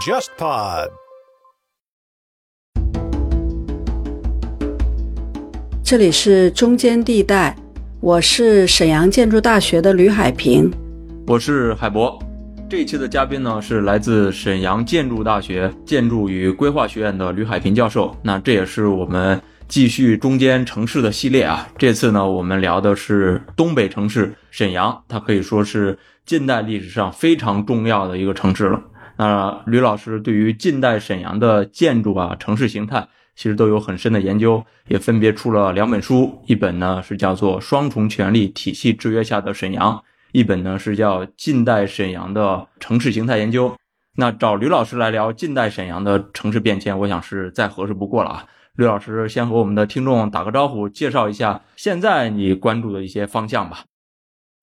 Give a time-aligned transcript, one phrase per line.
[0.00, 0.88] JustPod。
[5.84, 7.54] 这里是中间地带，
[8.00, 10.72] 我是沈阳建筑大学的吕海平。
[11.26, 12.18] 我是海博。
[12.66, 18.16] 这一期的嘉宾呢是来自沈阳建筑大学建筑与规划学院的吕海平教授。
[18.22, 19.38] 那这也是我们
[19.70, 21.68] 继续中间城市的系列啊。
[21.78, 25.96] 这次呢，我们聊的是东北城市沈阳，它可以说是
[26.26, 28.82] 近代历史上非常重要的一个城市了。
[29.16, 39.92] 那吕老师对于近代沈阳的建筑啊、城市形态，其实都有很深的研究，也分别出了两本书，一本呢是叫做《双重权力体系制约下的沈阳》。
[40.32, 43.68] 一本呢是叫《近代沈阳的城市形态研究》，
[44.16, 48.44] 那找吕老师来聊近代沈阳的城市变迁，我想是再合适不过了啊。
[48.76, 53.84] 吕老师先和我们的听众打个招呼，介绍一下现在你关注的一些方向吧。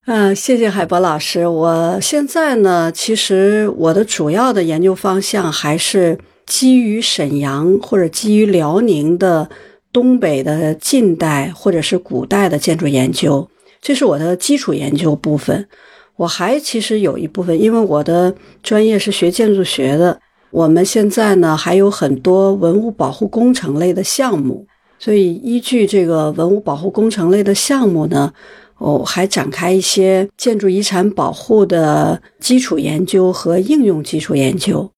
[0.05, 1.45] 嗯，谢谢海博老师。
[1.47, 9.49] 我现在呢，其实我的主要的研究方向还是基于沈阳或者基于辽宁的
[9.91, 13.49] 东北的近代或者是古代的建筑研究。
[13.81, 15.67] 这是我的基础研究部分，
[16.15, 18.33] 我还其实有一部分，因为我的
[18.63, 20.19] 专业是学建筑学的，
[20.51, 24.65] 我们现在呢还有很多文物保护工程类的项目，
[24.97, 28.33] 所以依据这个文物保护工程类的项目呢，
[28.77, 34.91] 哦还展开一些建筑遗产保护的基础研究和应用基础研究。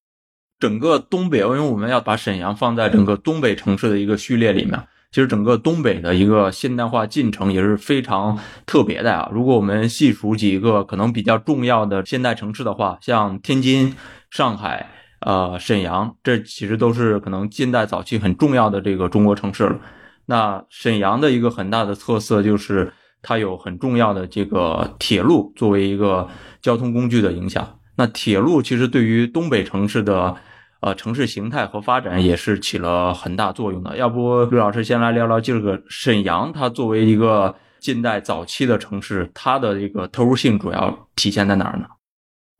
[0.59, 4.79] 整个东北，因为我们要把沈阳放在整个东北城市的一个序列里面。
[5.11, 9.27] 其实整个东北的一个现代化进程也是非常特别的啊！
[9.33, 13.95] 如果我们细数几个可能比较重要的现代城市的话，像天津、
[14.29, 14.87] 上海、
[15.21, 19.79] 呃沈阳，这其实都是可能近代早期很重要的这个中国城市了。
[20.25, 26.27] 那沈阳的一个很大的特色就是它有很重要的这个铁路作为一个
[26.61, 27.79] 交通工具的影响。
[27.95, 30.35] 那铁路其实对于东北城市的。
[30.81, 33.97] 呃，城市形态和发展也是起了很大作用的。
[33.97, 41.85] 要不，吕老师先来聊聊这个沈阳，它作为一个近代早期的城市，它的一个特殊性主要体现在哪儿呢？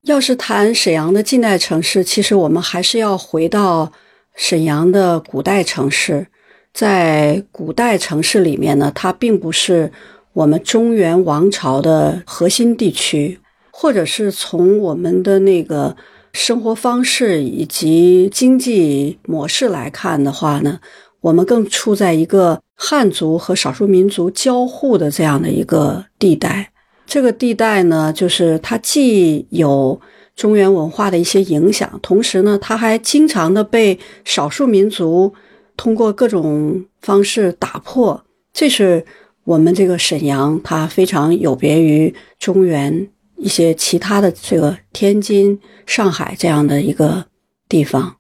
[0.04, 3.92] 要是谈沈阳的近代城市，其实我们还是要回到
[4.36, 6.28] 沈阳的古代城市。
[6.74, 9.92] 在古代城市里面呢，它并不是
[10.34, 13.40] 我们中原王朝的核心地区，
[13.72, 15.96] 或者是从我们的那个。
[16.32, 20.80] 生活方式以及经济模式来看的话呢，
[21.22, 26.72] 我们更处在一个汉族和少数民族交互的这样的一个地带。
[27.10, 30.00] 这个地带呢，就是它既有
[30.36, 35.34] 中原文化的一些影响，同时呢，它还经常的被少数民族
[35.76, 38.24] 通过各种方式打破。
[38.54, 39.04] 这是
[39.44, 43.10] 我们这个沈阳，它非常有别于中原。
[43.38, 47.26] 一些其他的这个天津、上海这样的一个
[47.70, 48.18] 地方，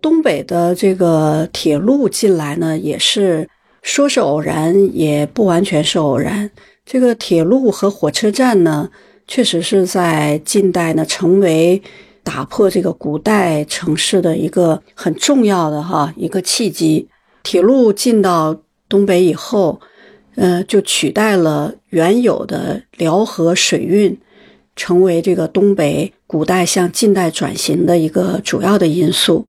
[0.00, 3.48] 东北的这个铁路进来呢，也是
[3.82, 6.50] 说是偶然，也不完全是偶然。
[6.84, 8.90] 这个铁路和火车站呢，
[9.26, 11.82] 确实是在近代呢，成为
[12.22, 17.08] 打破这个古代城市的一个很重要的哈一个契机。
[17.42, 19.80] 铁路进到东北以后，
[20.36, 24.18] 呃，就取代了原有的辽河水运。
[24.76, 29.44] 成为这个东北古代向近代转型的一个主要的因素。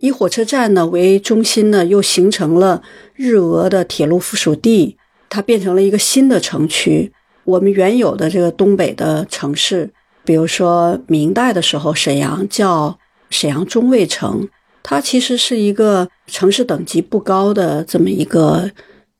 [0.00, 2.82] 以火车站呢为中心呢，又形成了
[3.14, 4.96] 日俄的铁路附属地，
[5.28, 7.12] 它变成了一个新的城区。
[7.44, 9.88] 我们原有的这个东北的城市，
[10.24, 12.98] 比如说明代的时候，沈阳叫
[13.30, 14.48] 沈阳中卫城，
[14.82, 18.70] 它其实是一个城市等级不高的这么一个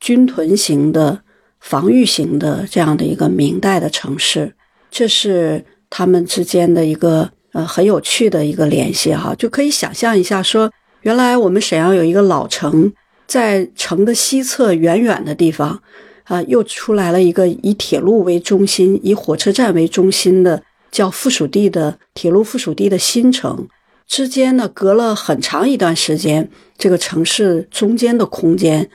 [0.01, 1.21] 军屯型的、
[1.61, 4.55] 防御型的这样的一个明代的城市。
[4.91, 10.71] 这是他们之间的一个呃很有趣的一个联系哈，就可以想象一下，说
[11.03, 12.93] 原来我们沈阳有一个老城，
[13.27, 15.83] 在城的西侧远远的地方，
[16.25, 23.67] 啊，又出来了一个以铁路为中心、以火车站为中心的叫附属地的铁路附属地的新城，
[24.07, 28.89] 之间呢隔了很长一段时间，这个城市中间的空间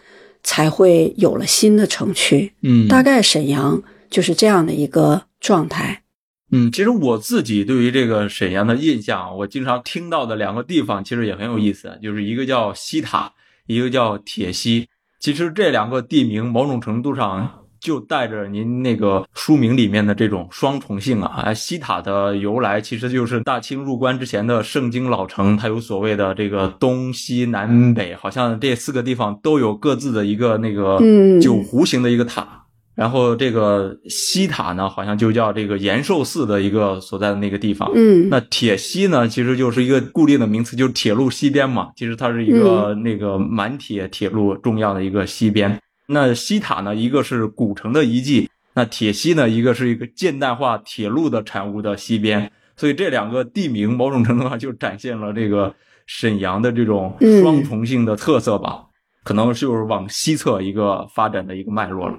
[0.44, 2.54] 才会有了新的城区。
[2.62, 5.24] 嗯，大概沈阳就是这样的一个。
[5.42, 6.04] 状态，
[6.52, 13.34] 嗯，其实我自己对于这个沈阳的印象，我经常听到的两个地方其实也很有意思，就是一个叫西塔，
[13.74, 14.88] 一个叫铁西。
[15.20, 17.48] 其实这两个地名某种程度上
[17.80, 21.54] 就带着您那个书名里面的这种双重性啊。
[21.54, 30.98] 西塔的由来其实就是大清入关之前的盛京老城，它有所谓的这个东西南北，好像这四个地方都有各自的一个那个
[31.40, 32.61] 九弧形的一个塔。
[33.02, 37.92] 然后这个西塔呢，好像就叫这个延寿寺的一个所在的那个地方。
[37.96, 41.90] 嗯，那铁西呢，其实就是一个固定的名词，就是铁路西边嘛。
[41.96, 45.80] 其实它是一个那个满铁铁路重要的一个西边。
[46.10, 52.52] 那西塔呢，一个是古城的遗迹，那铁西呢，一个是一个现代化铁路的产物的西边。
[52.78, 55.74] 所以这两个地名，某种程度上就展现了这个
[56.06, 58.84] 沈阳的这种双重性的特色吧。
[59.24, 62.14] 可能就是往西侧一个发展的一个脉络了。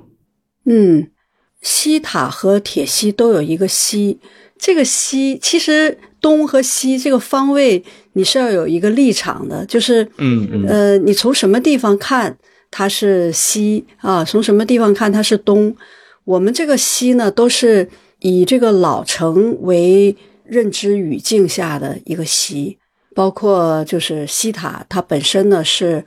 [0.64, 1.08] 嗯，
[1.60, 4.18] 西塔和铁西都有一个西，
[4.58, 7.82] 这个西其实东和西这个方位
[8.12, 12.36] 你是要有一个立场的，就是嗯嗯呃，你从什么地方看
[12.70, 15.76] 它是西啊，从什么地方看它是东。
[16.24, 17.88] 我们这个西呢，都是
[18.20, 22.78] 以这个老城为认知语境下的一个西，
[23.14, 26.04] 包括就是西塔，它本身呢是。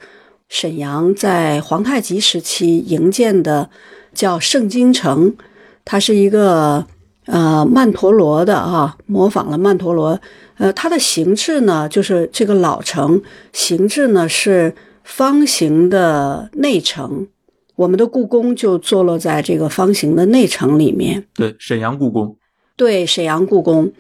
[0.48, 3.68] 沈阳在皇太极时期营建的
[4.16, 5.36] 叫圣经城，
[5.84, 6.88] 它是一个
[7.26, 10.20] 呃曼陀罗的啊，模仿了曼陀罗。
[10.58, 13.22] 呃，它的形制呢，就是这个老城
[13.52, 14.74] 形制呢是
[15.04, 17.28] 方形的内城。
[17.76, 21.28] 我们的故宫就坐落在这个方形的内城里面。
[21.36, 22.36] 对，沈阳故宫。
[22.76, 23.92] 对，沈阳故宫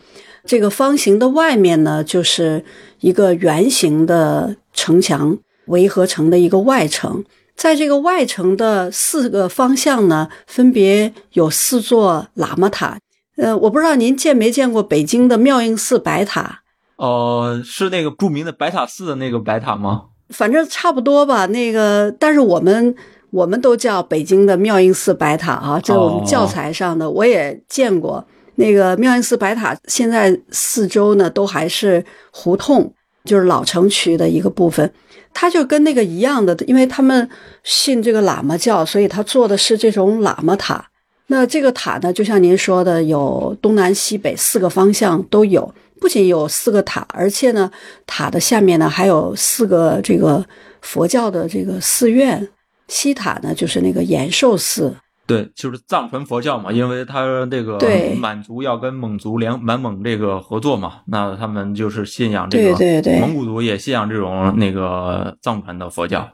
[0.46, 2.64] 这个方形的外面呢，就是
[3.02, 5.38] 一个圆形的城墙。
[5.68, 7.24] 围合成的一个外城，
[7.56, 13.00] 在这个外城的四个方向呢，分别有四座喇嘛塔。
[13.38, 16.62] 呃，我不知道您见没见过北京的妙应寺白塔？
[16.98, 20.04] 哦，是那个著名的白塔寺的那个白塔吗？
[20.30, 21.46] 反正差不多吧。
[21.48, 22.96] 那个，但是我们
[23.32, 28.26] 我们都叫北京的妙应寺白塔啊，这我们教材上的我也见过。
[28.56, 32.94] 那个妙应寺白塔现在四周呢都还是胡同，
[33.26, 34.90] 就是老城区的一个部分。
[35.34, 37.30] 他就跟那个一样的，因为他们
[37.64, 40.88] 信这个喇嘛教，所以他做的是这种喇嘛塔。
[41.28, 47.70] 那这个塔呢，就像您说的，有东南西北四个方向都有，不仅有四个塔，而且呢，
[48.06, 50.46] 塔的下面呢还有四个这个
[50.82, 52.48] 佛教的这个寺院。
[52.88, 54.96] 西塔呢，就是那个延寿寺。
[55.28, 57.80] 对，就是藏传佛教嘛，因为他这个
[58.20, 66.30] 满族要跟蒙族联满蒙这个合作嘛，那他们就是信仰这个，对对对，蒙古族也信仰这种那个藏传的佛教。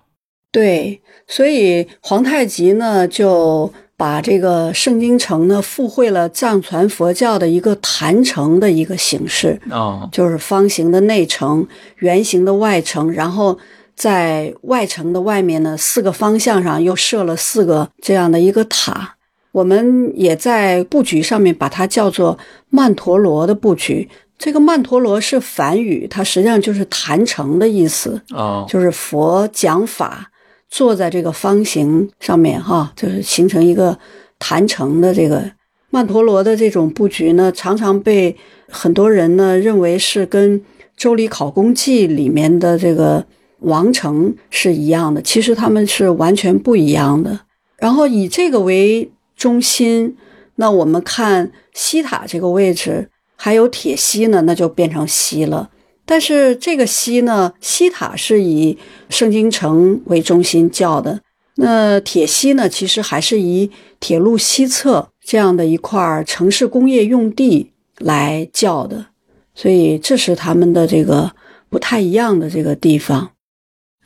[0.52, 11.66] 对，所以皇太极呢就把这个圣经城呢附会了藏传佛教的一个坛城的一个形式，啊，就是方形的内城，
[12.00, 13.58] 圆形的外城，然后。
[13.96, 19.16] 在外城的外面呢，四个方向上又设了四个这样的一个塔。
[19.52, 22.40] 我们也在布局上面把它叫做
[22.70, 24.08] 曼陀罗的布局。
[24.38, 30.32] 这个曼陀罗是梵语，它实际上就是坛城的意思啊，就是佛讲法
[30.70, 34.00] 坐在这个方形上面哈，就是形成一个
[34.40, 35.44] 坛城的这个
[35.90, 38.36] 曼陀罗的这种布局呢，常常被
[38.70, 40.58] 很多人呢认为是跟
[40.96, 43.26] 《周礼考工记》里面的这个。
[43.62, 47.42] 王城是一样的，其实他们是完全不一样的。
[47.78, 50.16] 然后以这个为中心，
[50.56, 55.72] 那我们看西塔这个位置，还有铁西呢，那就变成西了。
[56.06, 58.78] 但是这个西呢，西塔是以
[59.10, 61.22] 圣经城为中心叫的，
[61.56, 69.08] 那铁西呢，其实还是以铁路西侧这样的一块城市工业用地来叫的。
[69.54, 71.32] 所以这是他们的这个
[71.70, 73.32] 不太一样的这个地方。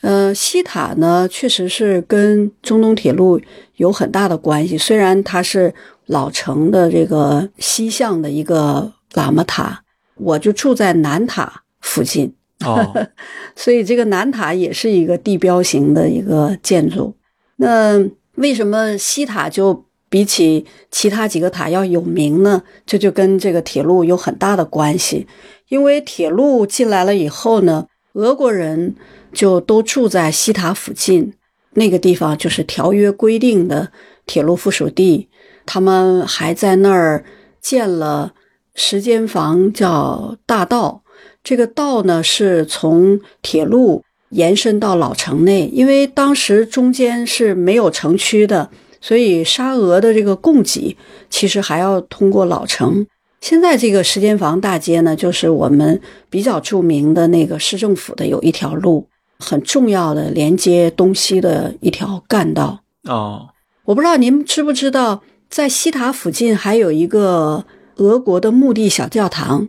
[0.02, 3.40] 呃，西塔呢，确实是跟中东铁路
[3.76, 4.76] 有很大的关系。
[4.76, 5.74] 虽然它是
[6.06, 9.80] 老城的这个西向的一个喇嘛塔，
[10.16, 12.34] 我就住在南塔附近，
[12.64, 13.08] 哦，
[13.56, 17.16] 所以这个南塔也是一个地标型的一个建筑。
[17.56, 17.98] 那
[18.34, 22.62] 为什么西塔就比起其他几个塔要有名呢？
[22.84, 25.26] 这就跟这个铁路有很大的关系。
[25.68, 27.86] 因为铁路进来了以后呢，
[28.16, 28.96] 俄国人。
[29.32, 31.34] 就都住在西塔附近，
[31.74, 33.92] 那个地方就是条约规定的
[34.24, 35.28] 铁路附属地。
[35.66, 37.22] 他们还在那儿
[37.60, 38.32] 建了
[38.74, 41.02] 十间房，叫大道。
[41.44, 48.70] 这个道呢，是从铁路延伸到老城内，因为当时中间是没有城区的，
[49.02, 50.96] 所以沙俄的这个供给
[51.28, 53.06] 其实还要通过老城。
[53.40, 56.00] 现在这个十间房大街呢，就是我们
[56.30, 59.08] 比较著名的那个市政府的有一条路。
[59.38, 63.48] 很重要的连接东西的一条干道哦，
[63.84, 67.66] 我不知道您知不知道，在西塔附近还有一个
[67.96, 69.68] 俄国的墓地小教堂。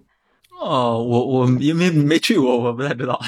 [0.62, 3.20] 哦，我我因为没去过，我不太知道。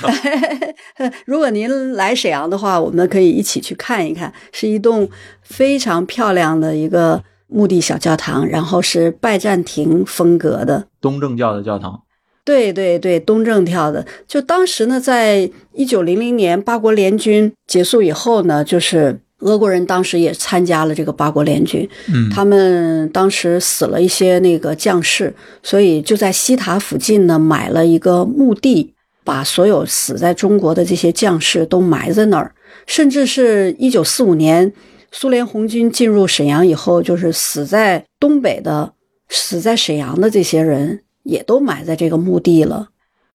[1.28, 5.10] 如果您来沈阳的话，我们可以一起去看一看，是一栋
[5.42, 12.02] 非常漂亮的一个墓地小教堂，然后是拜占庭风格的东正教的教堂。
[12.46, 14.06] 对对对，东正教的。
[14.28, 32.52] 就当时呢，在一九零零年八国联军结束以后呢，就是俄国人当时也参加了这个八国联军，嗯，他们当时死了一些那个将士，所以就在西塔附近呢买了一个墓地，把所有死在中国的这些将士都埋在那儿。
[32.88, 34.74] 甚至是一九四五年
[35.12, 38.94] 苏联红军进入沈阳以后，就是死在东北的、
[39.28, 41.02] 死在沈阳的这些人。
[41.24, 42.90] 也都埋在这个墓地了。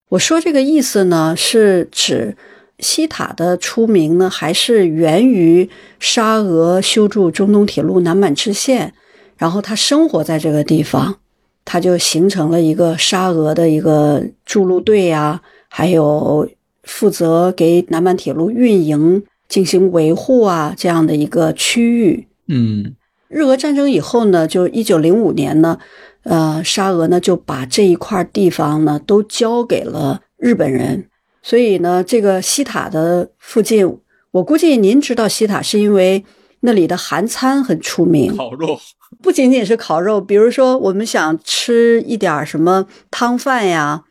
[0.09, 2.37] 我说这个意思呢，是指
[2.79, 5.69] 西塔的出名呢，还是源于
[6.01, 8.95] 沙俄修筑中东铁路南满支线，
[9.37, 11.17] 然后他生活在这个地方，
[11.65, 16.49] 他就形成了一个沙俄的一个筑路队呀，还有
[16.83, 22.27] 负责给南满铁路运营、进行维护啊这样的一个区域。
[22.49, 22.95] 嗯，
[23.29, 25.79] 日俄战争以后呢，就一九零五年呢。
[26.25, 31.07] 呃，沙俄呢就把这一块地方呢都交给了日本人，
[31.43, 33.99] 所以呢，这个西塔的附近，
[34.31, 36.25] 我估计您知道西塔是因为
[36.61, 38.81] 那里的韩餐很出名，烤肉
[39.23, 44.05] 不仅仅是烤肉，比如说我们想吃一点什么汤饭呀，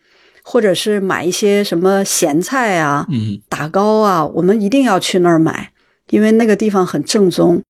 [0.43, 5.71] 或者是买一些什么咸菜啊，嗯，打糕啊，我们一定要去那儿买，
[6.09, 7.61] 因为那个地方很正宗。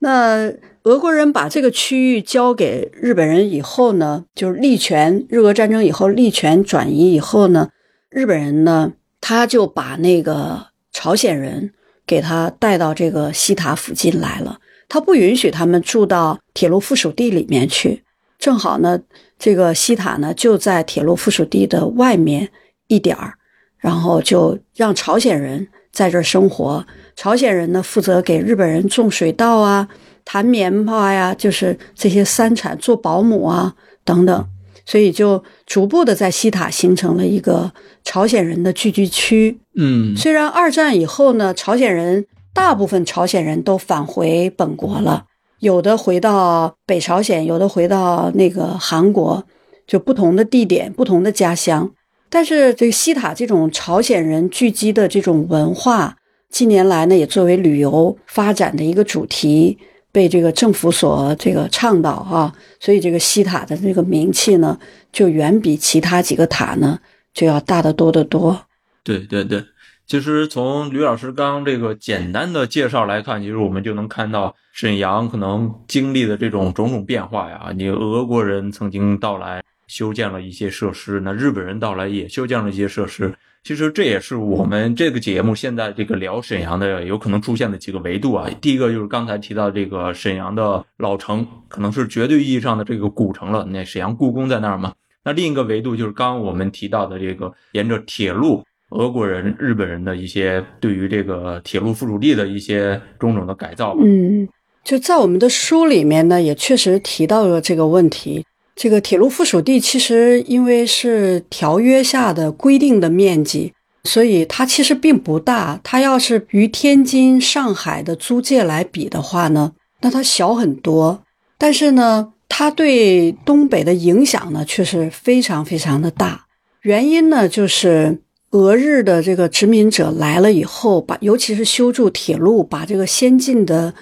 [0.00, 0.52] 那
[0.84, 5.26] 俄国人把这个区域交给日本人以后呢，就是利权。
[5.28, 7.70] 日俄战争以后，利权转移以后呢，
[8.10, 11.72] 日本人呢，他就把那个朝鲜人
[12.06, 14.58] 给他带到这个西塔附近来了。
[14.88, 18.03] 他不允许他们住到铁路附属地里面去。
[18.38, 19.00] 正好呢，
[19.38, 22.50] 这个西塔呢就在铁路附属地的外面
[22.88, 23.34] 一点儿，
[23.78, 26.86] 然后就让朝鲜人在这儿生活。
[27.16, 29.88] 朝鲜人呢，负责给日本人种水稻啊、
[30.24, 33.74] 弹棉花呀，就是这些三产做保姆啊
[34.04, 34.46] 等等，
[34.84, 37.72] 所以就逐步的在西塔形成了一个
[38.02, 39.58] 朝鲜人的聚居区。
[39.76, 45.26] 嗯，虽然二战以后呢，朝鲜人大部分朝鲜人都返回本国了，
[45.64, 49.42] 有的回到北朝鲜，有的回到那个韩国，
[49.86, 51.90] 就不同的地点、不同的家乡。
[52.28, 56.18] 但是这个西塔这种朝鲜人聚集的这种文化。
[56.50, 59.78] 近年来呢，也作为旅游发展的一个主题，
[60.12, 64.78] 被这个政府所这个倡导啊，所以这个西塔的这个名气呢，
[65.10, 66.98] 就远比其他几个塔呢
[67.32, 68.66] 就要大得多得多。
[69.02, 69.64] 对对对，
[70.06, 77.72] 其实从吕老师刚这个简单的介绍来看，其实我们就能看到沈阳可能经历的这种种种变化呀。
[77.74, 83.34] 你俄国人曾经到来修建了一些设施，那日本人到来也修建了一些设施。
[83.62, 88.46] 其实这也是我们这个节目现在这个聊沈阳的有可能出现的几个维度啊。
[88.60, 93.64] 第一个就是刚才提到这个沈阳的老城，可能是绝对意义上的这个古城了。
[93.70, 94.92] 那沈阳故宫在那儿嘛。
[95.24, 103.96] 那另一个维度就是刚刚我们提到的这个沿着铁路，俄国人、日本人的一些对于这个铁路附属地的一些种种的改造。
[104.00, 104.48] 嗯，
[104.84, 108.44] 就在我们的书里面呢，也确实提到了这个问题。
[108.76, 113.72] 这个铁路附属地其实因为是条约下的规定的面积，
[114.02, 115.80] 所以它其实并不大。
[115.84, 121.22] 它要是与天津、上海的租界来比的话呢，那它小很多。
[121.56, 126.46] 但是呢，它对东北的影响呢却是非常非常的大。
[126.82, 128.20] 原因呢，就是
[128.54, 133.92] 俄日的这个殖民者来了以后，把尤其是修筑铁路，把这个先进的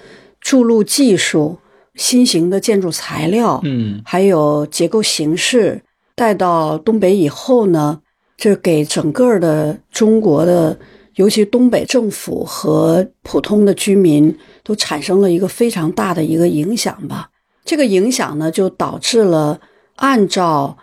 [0.41, 1.59] 筑路技术。
[1.95, 5.79] 新型的建筑材料，嗯，还有结构形式
[6.15, 8.01] 带到东北以后呢，
[8.35, 10.79] 这给整个的中国的，
[11.17, 17.29] 尤其东北政府和普通的居民都产生了一个非常大的一个影响吧。
[17.63, 19.61] 这个影响呢，就导致了
[19.97, 20.79] 按照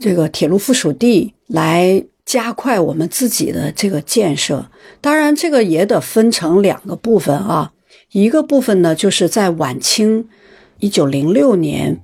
[0.00, 4.70] 这个铁路附属地来加快我们自己的这个建设。
[5.00, 7.72] 当然，这个也得分成两个部分啊，
[8.12, 10.28] 一个部分呢，就是在晚清。
[10.80, 12.02] 一九零六年，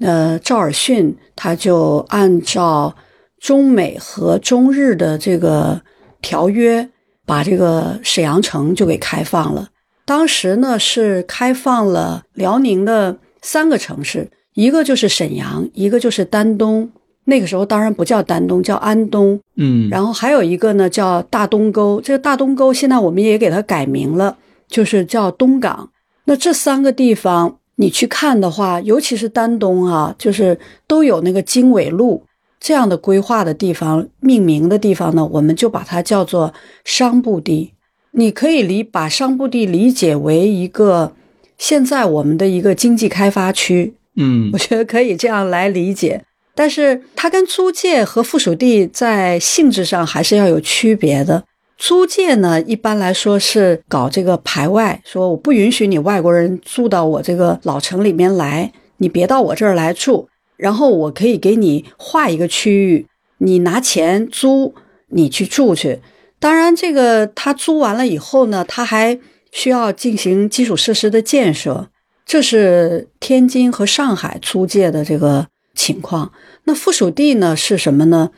[0.00, 2.94] 呃，赵尔巽他就按照
[3.38, 5.80] 中美和中日的这个
[6.20, 6.90] 条约，
[7.24, 9.68] 把这个沈阳城就给开放了。
[10.04, 16.90] 当时呢是开放了辽宁的三个城市，一个就是沈阳，一个就是丹东。
[17.28, 19.38] 那个时候当然不叫丹东，叫安东。
[19.56, 22.00] 嗯，然后还有一个呢叫大东沟。
[22.00, 25.90] 这个大东沟现在我们也给它改名了，就是叫东港。
[26.24, 27.56] 那这三个地方。
[27.80, 30.58] 你去看的话，尤其是丹东啊，就是
[30.88, 32.24] 都有那个经纬路，
[32.58, 36.52] 这样的规划的地方、命名的地方呢，我们就把它叫做
[36.84, 37.74] 商埠地。
[38.10, 41.12] 你可以理把商埠地理解为一个
[41.56, 46.24] 现在我们的一个经济开发区，嗯我觉得可以这样来理解。
[46.58, 51.44] 但是它跟租界和附属地在性质上还是要有区别的。
[51.76, 60.28] 租界呢，一般来说是搞这个排外，说我不允许你外国人住到我这个老城里面来，你别到我这儿来住。
[60.56, 63.06] 然后我可以给你划一个区域，
[63.38, 64.74] 你拿钱租，
[65.10, 66.00] 你去住去。
[66.40, 69.16] 当然，这个他租完了以后呢，他还
[69.52, 71.88] 需要进行基础设施的建设。
[72.26, 75.46] 这是天津和上海租界的这个
[75.76, 76.32] 情况。
[76.68, 78.30] 那附属地呢是什么呢？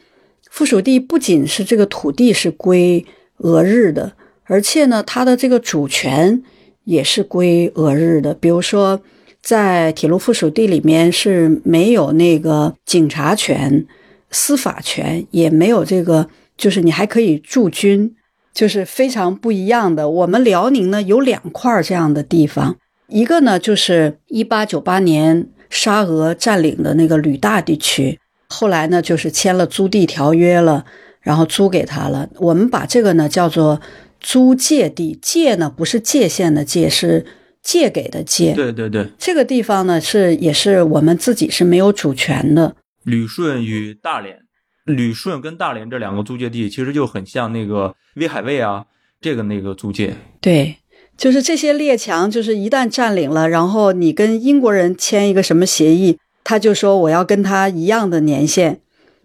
[0.49, 3.05] 附属地不仅是这个土地是归
[3.39, 4.13] 俄日的，
[4.45, 6.41] 而且呢，它的这个主权
[6.85, 8.33] 也是归俄日的。
[8.33, 9.01] 比如说，
[9.43, 13.85] 在铁路附属地里面是没有那个警察权、
[14.31, 18.15] 司法权，也没有这个，就是你还可以驻军，
[18.55, 20.09] 就是非常不一样的。
[20.09, 22.77] 我们辽宁呢有两块这样的地方，
[23.09, 30.85] 一个呢就是一八九八年沙俄占领的那个旅大地区，后来呢就是签了租地条约了。
[31.23, 32.27] 然后租给他了。
[32.37, 33.79] 我们把这个呢叫做
[34.21, 37.27] 租借地，借呢不是界限的界，是
[37.63, 38.55] 借给的借。
[38.55, 42.75] 对对对，这个地方呢是也是我们自己是没有主权的。
[43.05, 44.39] 旅顺与大连，
[44.87, 48.87] 旅顺跟大连这两个租界地其实就很像那个威海卫啊，
[49.21, 50.15] 这个那个租界。
[50.41, 50.75] 对，
[51.21, 58.81] 就是这些列强，就是一旦占领了，然后你跟英国人签一个什么协议，他就说我要跟他一样的年限。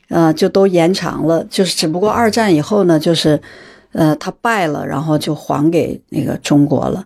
[0.10, 3.42] 呃，就都延长了，就是只不过二战以后呢，就是，
[3.94, 7.06] 呃，他败了，然后就还给那个中国了。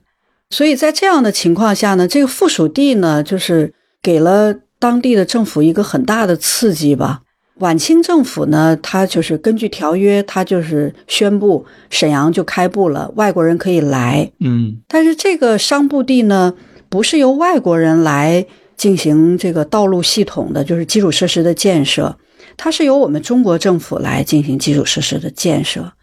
[0.50, 7.22] 所以在这样的情况下呢，这个附属地呢，就是给了当地的政府一个很大的刺激吧。
[7.60, 14.32] 晚清政府呢，他就是根据条约，他就是宣布沈阳就开埠了，外国人可以来。
[14.40, 16.54] 嗯，但是这个商埠地呢，
[16.90, 22.18] 不是由外国人来进行这个道路系统的，就是基础设施的建设。
[22.58, 25.94] 它是由我们中国政府来进行基础设施的建设，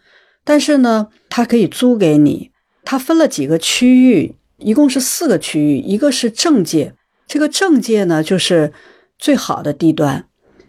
[0.43, 2.51] 但是呢，它可以租给你。
[2.83, 5.79] 它分了几个区域，一共是四个区域。
[5.79, 6.93] 一个是政界，
[7.27, 8.71] 这个政界呢就是
[9.19, 10.25] 最好的地段，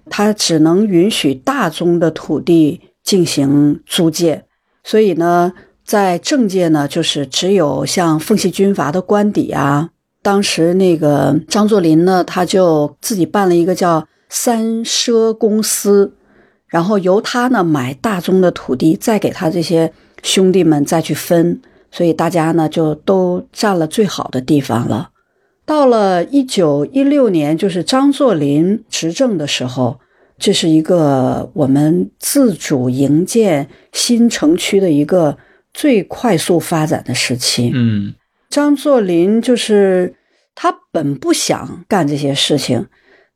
[0.09, 4.45] 它只能允许大宗的土地进行租借。
[4.83, 5.53] 所以呢，
[5.85, 9.91] 在政界呢，就是只有像奉系军阀的官邸啊。
[10.23, 14.07] 当时那个张作霖呢，他就自己办了一个叫。
[14.31, 16.13] 三奢公司，
[16.67, 19.91] 然后由他呢买大宗的土地，再给他这些
[20.23, 21.59] 兄弟们再去分，
[21.91, 25.09] 所以大家呢就都占了最好的地方了。
[25.69, 30.01] 到了一九一六年，就是张作霖执政的时候，
[30.39, 35.37] 这是一个我们自主营建新城区的一个
[35.75, 37.71] 最快速发展的时期。
[37.75, 38.15] 嗯，
[38.49, 40.15] 张作霖就是
[40.55, 42.87] 他本不想干这些事情。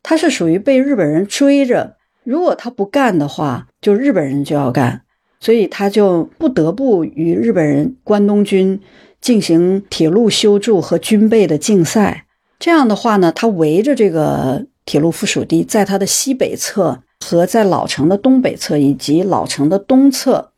[0.03, 5.03] 他是属于被日本人追着，如果他不干的话，就日本人就要干，
[5.39, 8.81] 所以他就不得不与日本人关东军
[9.23, 12.27] 进行铁路修筑和军备的竞赛。
[12.59, 20.51] 这样的话呢，它围着这个铁路附属地，在它的西北侧和在老城的东北侧以及老城的东侧，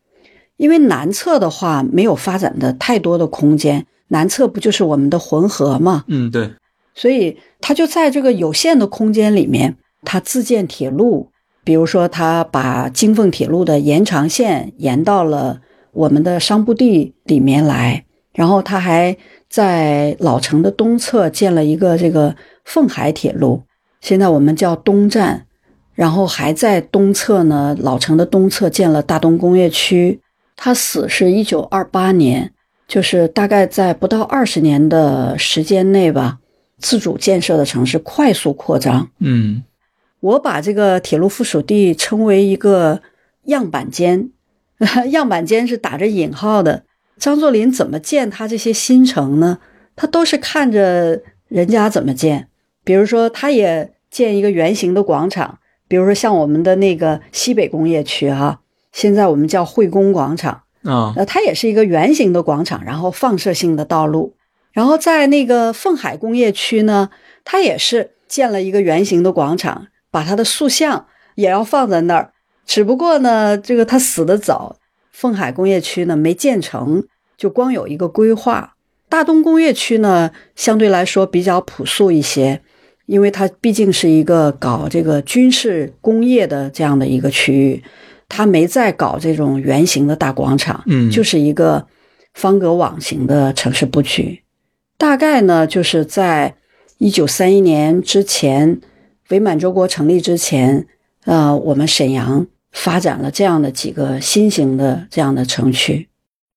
[0.57, 6.05] 因为南侧的话没有发展的太多的空间，南侧不就是我们的浑河吗？
[6.09, 6.51] 嗯，对。
[6.95, 11.31] 所以他就在这个有限的空间里面，他自建铁路。
[11.65, 19.17] 比如说，他把京凤铁路的延长线延到了我们的商埠地里面来，然后他还
[19.49, 23.63] 在老城的东侧建了一个这个凤海铁路，
[24.01, 25.47] 现在我们叫东站。
[25.95, 30.21] 然后还在东侧呢，老城的东侧建了大东工业区。
[30.57, 32.53] 他死是一九二八年，
[32.89, 36.41] 就是大概在不到二十年的时间内吧。
[36.79, 39.09] 自主建设的城市快速扩张。
[39.21, 39.63] 嗯，
[40.19, 43.01] 我把这个铁路附属地称为一个
[43.45, 44.31] 样板间，
[45.13, 46.83] 样板间是打着引号的。
[47.25, 49.59] 张作霖怎么建他这些新城呢？
[49.97, 52.49] 他都是看着人家怎么建。
[52.85, 55.59] 比如说，他也建一个圆形的广场，
[55.89, 58.61] 比如说像我们的那个西北工业区哈，
[58.93, 64.35] 现在我们叫惠工广场啊，呃，它也是一个圆形的广场，然后放射性的道路。
[64.75, 67.09] 然后在那个凤海工业区呢，
[67.43, 71.07] 它也是建了一个圆形的广场，把它的塑像
[71.37, 72.35] 也要放在那儿。
[72.67, 74.77] 只不过呢，这个他死的早，
[75.11, 77.03] 凤海工业区呢没建成，
[77.37, 78.75] 就光有一个规划。
[79.09, 82.61] 大东工业区呢相对来说比较朴素一些，
[83.07, 87.83] 因为它毕竟是一个搞这个军事工业的这样的一个区域，
[88.29, 91.87] 它没在搞这种圆形的大广场，嗯就是一个
[92.33, 94.43] 方格网型的城市布局。
[94.97, 96.57] 大概呢，就是在
[96.99, 98.81] 一九三一年之前，
[99.29, 100.87] 伪满洲国成立之前，
[101.25, 106.09] 呃，我们沈阳发展了这样的几个新型的这样的城区。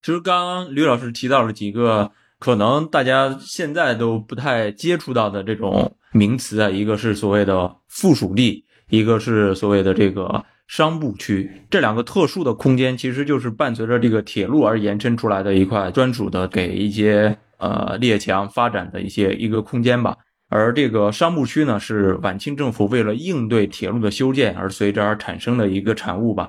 [0.01, 11.51] 其实刚刚吕老师提到了几个可能大家现在都不太接触到的这种名词啊，一个是所谓的附属地，一个是所谓的这个商埠区。
[11.69, 20.15] 这两个特殊的空间，其实就是伴随着这个铁路而延伸出来的一块专属的给一些呃列强发展的一些一个空间吧。
[20.49, 26.47] 而这个商埠区呢，是晚清政府为了应对铁路的修建而随之而产生的一个产物吧。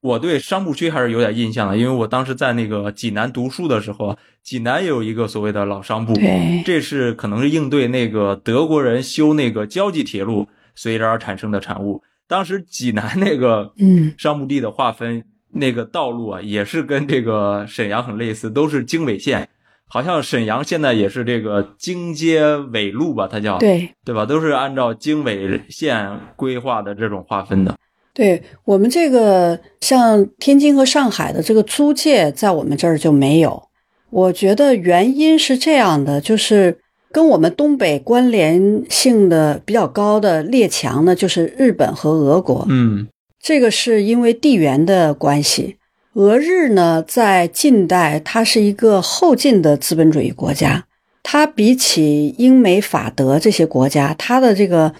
[0.00, 12.02] 我对商埠区还是有点印象的，因为我当时在那个济南读书的时候，济南也有一个所谓的老商埠，对这是可能是应对那个德国人修那个交际铁路随之而产生的产物。
[12.28, 19.48] 当时济南那个嗯商埠地的划分，那个道路啊，也是跟这个沈阳很类似，都是经纬线。
[19.90, 24.26] 好像沈阳现在也是这个京街纬路吧，它叫对对吧？
[24.26, 27.74] 都是按照经纬线规划的这种划分的。
[28.18, 33.62] 对，我们这个像天津和上海的这个租界，在我们这儿就没有。
[34.10, 36.78] 我觉得原因是这样的，就是
[37.12, 42.66] 跟我们东北关联性的比较高的列强呢，就是日本和俄国。
[42.68, 43.06] 嗯
[43.40, 45.76] 这个是因为地缘的关系。
[46.14, 50.86] 俄日呢，在近代它是一个后进的资本主义国家，
[51.22, 54.92] 它比起英美法德这些国家，它的这个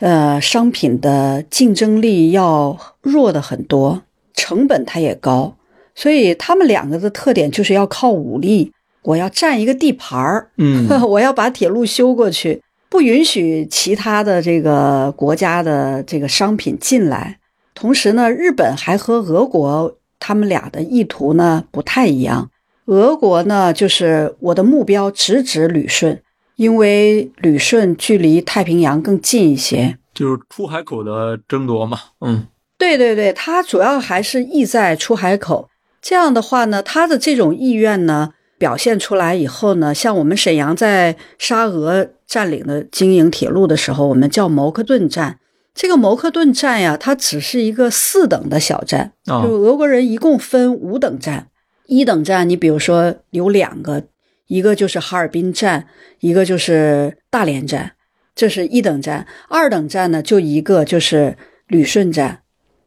[0.00, 4.02] 呃商品的竞争力要弱的很多，
[4.34, 5.56] 成本它也高，
[5.94, 17.38] 所以他们两个的特点就是要靠武力，我要占一个地盘儿，嗯 我要把铁路修过去，不允许其他的这个国家的这个商品进来。
[17.74, 22.50] 同时呢，日本还和俄国他们俩的意图呢不太一样。
[22.86, 26.20] 俄国呢，就是我的目标直指旅顺，
[26.56, 29.98] 因为旅顺距离太平洋更近一些。
[30.12, 31.98] 就是出海口的争夺嘛。
[32.20, 35.68] 嗯对对对，它主要还是意在出海口。
[36.02, 45.38] 这样的话呢，他的这种意愿呢表现出来以后呢，像我们沈阳在沙俄占领的经营铁路的时候，我们叫牟克顿站。
[45.74, 51.48] 这个牟克顿站呀，它只是一个四等的小站，啊就俄国人一共分五等站。
[51.86, 54.04] 一等站，你比如说有两个，
[54.46, 55.86] 一个就是哈尔滨站，
[56.20, 57.92] 一个就是大连站，
[58.34, 59.26] 这是一等站。
[59.48, 61.36] 二等站呢，就一个，就是
[61.68, 62.40] 旅顺站，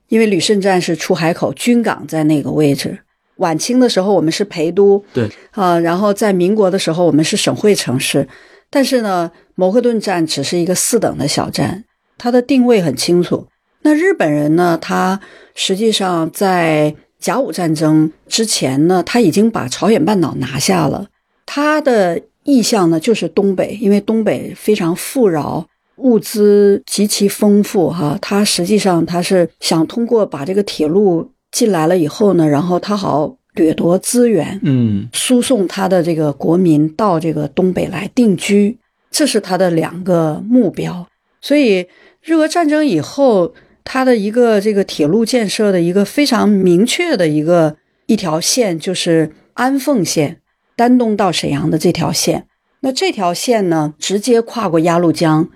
[0.10, 3.00] 因为旅顺站是出海口，军港在那个位置。
[3.38, 8.28] 晚清的时候，我们是陪都，对啊、然后在民国的时候，我们是省会城市。
[8.70, 11.86] 但是呢，摩克顿站只是一个四等的小站，
[12.18, 13.48] 它的定位很清楚。
[13.84, 15.20] 那日本人呢，他
[15.54, 21.08] 实际上在甲午战争之前呢，他已经把朝鲜半岛拿下了。
[21.48, 28.16] 他的意向呢，就是东北，因为东北非常富饶，物资极其丰富哈。
[28.22, 38.78] 他实际上他是想通过把这个铁路进来了以后呢，然后他好掠夺资源，嗯输送他的这个国民到这个东北来定居，
[39.10, 41.08] 这是他的两个目标。
[41.42, 41.88] 所以
[42.22, 50.42] 日俄战争以后，他的一个这个铁路建设的一个非常明确的一个一条线，就是安凤线，
[50.78, 52.48] 丹东到沈阳的这条线。
[52.80, 55.50] 那这条线呢，直接跨过鸭绿江，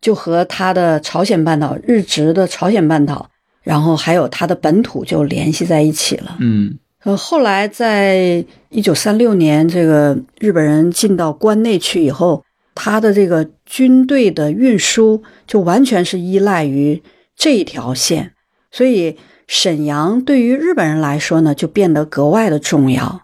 [0.00, 3.28] 就和他的朝鲜半岛日直的朝鲜半岛，
[3.62, 6.36] 然后还有他的本土就联系在一起了。
[6.40, 17.02] 嗯呃，后来在一九三六年，这个日本人进到关内去以后，他的这个军队的运输就完全是依赖于
[17.36, 18.32] 这一条线，
[18.70, 23.22] 所以沈阳对于日本人来说呢，就变得格外的重要。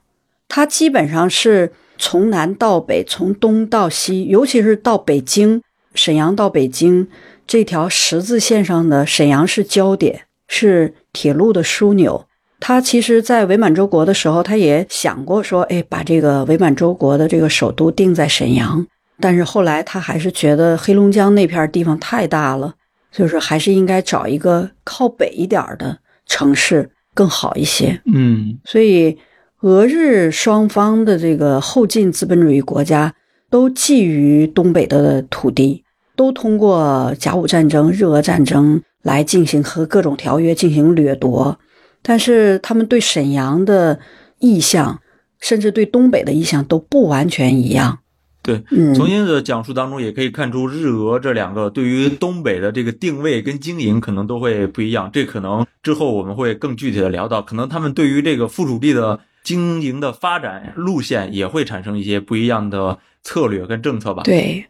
[0.54, 5.60] 它基本上是从南到北，从东到西，尤其是到北京，
[5.96, 7.08] 沈阳到北京
[7.44, 12.26] 这条十字线上的沈阳是焦点，是铁路的枢纽。
[12.60, 18.86] 他其实，在伪满洲国的时候，他也想过说，哎，把这个伪满洲国的这个首都定在沈阳。
[19.18, 22.72] 但是后来他还是觉得黑龙江那片地方太大了，
[23.10, 28.00] 就是还是应该找一个靠北一点的城市更好一些。
[28.06, 29.18] 嗯所以，
[29.64, 33.14] 俄日双方的这个后进资本主义国家
[33.48, 41.58] 都觊觎东北的土地，都通过甲午战争、日俄战争来进行和各种条约进行掠夺。
[42.02, 43.98] 但是，他们对沈阳的
[44.38, 45.00] 意向，
[45.40, 48.00] 甚至对东北的意向都不完全一样。
[48.42, 55.08] 对，嗯，从您的讲述当中也可以看出，日俄这两个对于东北的这个定位跟经营可能都会不一样。
[55.10, 64.66] 这可能之后我们会更具体的聊到，可能他们对于这个附属地的经营的发展路线也会产生一些不一样的策略跟政策吧。，对，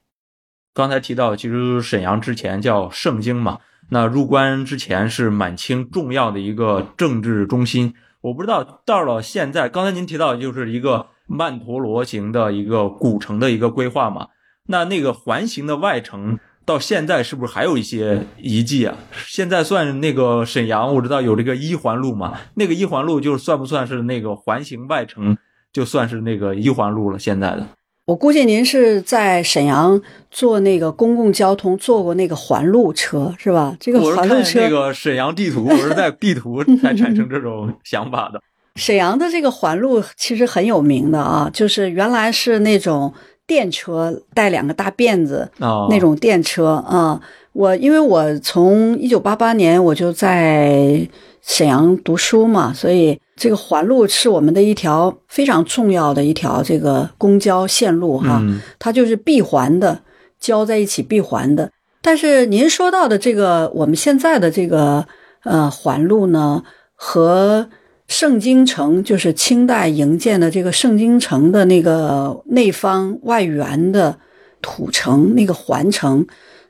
[0.75, 3.61] 刚才提到，其实沈阳之前叫盛京嘛，
[3.91, 7.95] 那入关之前是满清重要的一个政治中心。
[8.21, 14.29] 我不知道到了现在，刚才您提到就是一个曼陀罗型的一个古城的一个规划嘛，
[14.67, 18.97] 那那个环形的外城到现在是不是还有一些遗迹啊？
[19.27, 25.37] 现在算那个沈阳，我知道有这个一环路嘛，那个一环路就是算不算是那个环形外城，
[25.73, 27.19] 就算是那个一环路了？
[27.19, 27.67] 现在的
[28.07, 30.01] 我估计您是在沈阳
[30.31, 33.75] 坐那个公共交通坐过那个环路车是吧？
[33.81, 38.41] 这个我是环路车，看那个沈阳地图，我是在地图 才产生这种想法的。
[38.77, 43.15] 沈阳的这个环路其实很有名的啊，就是原来是那种
[43.47, 47.21] 电车带两个大辫子哦，那种电车啊。
[47.53, 51.09] 我因为我从一九八八年我就在
[51.41, 58.39] 沈阳读书嘛，所以这个环路是我们的一条非常重要的一条这个公交线路哈。
[58.43, 60.01] 嗯它就是闭环的，
[60.41, 61.71] 交在一起闭环的。
[62.03, 65.07] 但是您说到的这个，我们现在的这个
[65.45, 66.63] 呃环路呢，
[66.95, 67.69] 和
[68.09, 74.19] 盛京城，就是清代营建的这个盛京城的那个内方外圆的
[74.61, 76.27] 土城那个环城，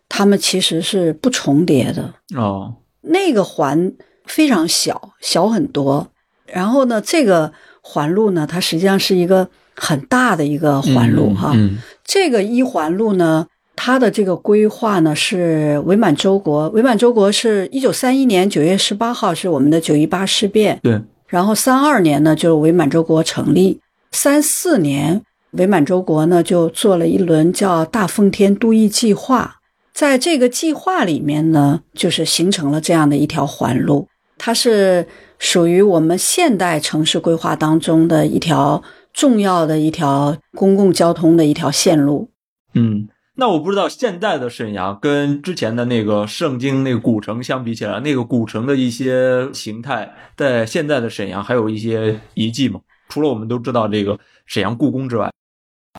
[0.09, 2.14] 它们其实是不重叠的。
[2.37, 3.92] 哦，那个环
[4.25, 6.09] 非常小，小很多。
[6.47, 11.53] 然后呢，这个环路呢，它实际上是一个很大的一个环路哈。
[11.55, 23.81] 嗯这个一环路呢，它的这个规划呢是伪满洲国，伪满洲国是一九三一年九月十八号是我们的九一八事变，对，然后三二年呢就是伪满洲国成立，
[24.13, 29.57] 三四年伪满洲国呢就做了一轮叫大奉天都邑计划，
[29.93, 34.09] 在这个计划里面呢，就是形成了这样的一条环路，
[34.39, 35.07] 它是
[35.39, 38.83] 属于我们现代城市规划当中的一条
[39.13, 42.29] 重要的一条公共交通的一条线路。
[42.75, 43.09] 嗯。
[43.37, 52.81] 那我不知道现在的沈阳跟之前的那个盛京那个古城相比起来，那个古城的一些形态，在现在的沈阳还有一些遗迹吗？
[53.09, 55.31] 除了我们都知道这个沈阳故宫之外，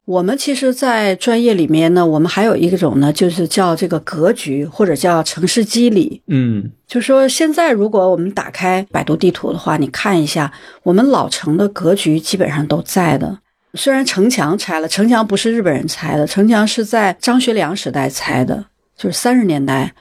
[0.06, 6.22] 我们其实，在专业里面呢，我们还有一种呢，就是叫这个格局，或者叫城市机理。
[6.28, 10.52] 嗯就说现在，如果我们打开百度地图的话，你看一下，
[10.84, 13.40] 我们老城的格局基本上都在的。
[13.76, 18.66] 虽然城墙拆了，城墙不是日本人拆的，城墙是在张学良时代拆的，
[18.98, 19.94] 就是三十年代，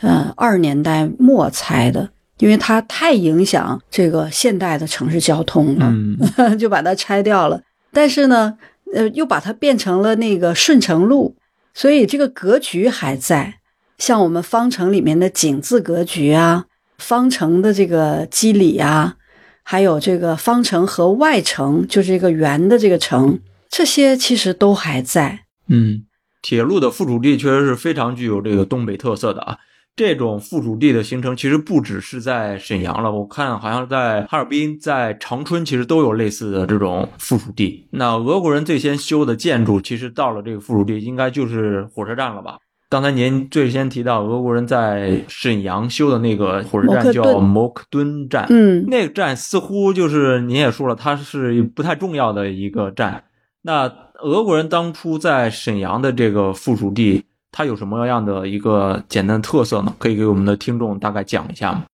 [0.00, 5.86] 呃，二十年代末拆的，因为它太影响这个现代的城市交通了。
[5.90, 6.18] 嗯
[6.58, 7.60] 就把它拆掉了。
[7.92, 8.56] 但是呢，
[8.94, 11.36] 呃，又把它变成了那个顺城路，
[11.74, 13.54] 所以这个格局还在。
[13.98, 16.64] 像我们方城里面的井字格局啊，
[16.98, 19.14] 方城的这个基理啊，
[19.62, 25.44] 还有这个方城和外城，就是这个圆的这个城，这些其实都还在。
[25.68, 26.04] 嗯，
[26.42, 29.58] 铁路的附属地确实是非常具有这个东北特色的啊。
[29.94, 37.86] 这种附属地的形成，其实不只是在沈阳了，我看好像在哈尔滨、在长春，其实都有类似的这种附属地。
[37.90, 42.56] 那俄国人最先修的建筑，其实到了这个附属地，应该就是火车站了吧？
[42.92, 53.24] 刚才您最先提到俄国人在沈阳修的那个火车站叫顿摩克敦站，嗯，那个站似乎就是您也说了，它是不太重要的一个站。
[53.62, 53.90] 那
[54.22, 59.94] 俄国人当初在沈阳的这个附属地，它有什么样的一个简单的特色呢？
[59.98, 61.84] 可以给我们的听众大概讲一下吗？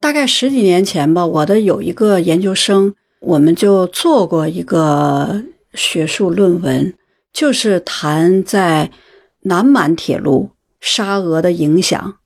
[0.00, 6.92] 大概十几年前吧，我的有一个研究生，我们就做过一个学术论文，
[7.32, 8.90] 就是谈在
[9.42, 10.50] 南满铁路
[10.80, 12.16] 沙俄的影响。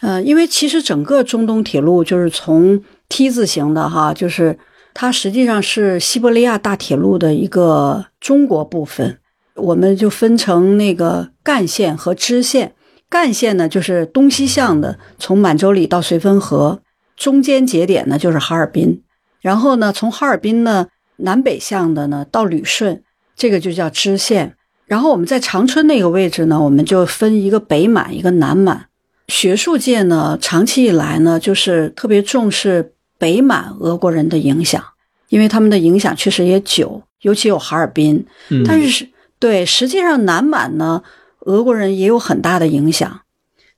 [0.00, 4.58] 呃，因为其实整个中东铁路就是从 T 字形的哈，就是
[4.94, 9.18] 它实际上是西伯利亚大铁路的一个中国部分。
[9.54, 12.74] 我们就分成那个干线和支线。
[13.08, 16.80] 干线呢，就是东西向的，从满洲里到绥芬河，
[17.14, 19.02] 中间节点呢就是哈尔滨。
[19.42, 20.86] 然后呢，从哈尔滨呢
[21.18, 23.02] 南北向的呢到旅顺，
[23.36, 24.56] 这个就叫支线。
[24.86, 28.86] 然后我们在长春那个位置呢，我们就分一个北满，一个南满。
[29.28, 34.84] 学术界呢，长期以来呢，就是特别重视北满俄国人的影响，
[35.28, 38.26] 因为他们的影响确实也久，尤其有哈尔滨。
[38.50, 41.02] 嗯但是对，实际上南满呢，
[41.40, 43.20] 俄国人也有很大的影响。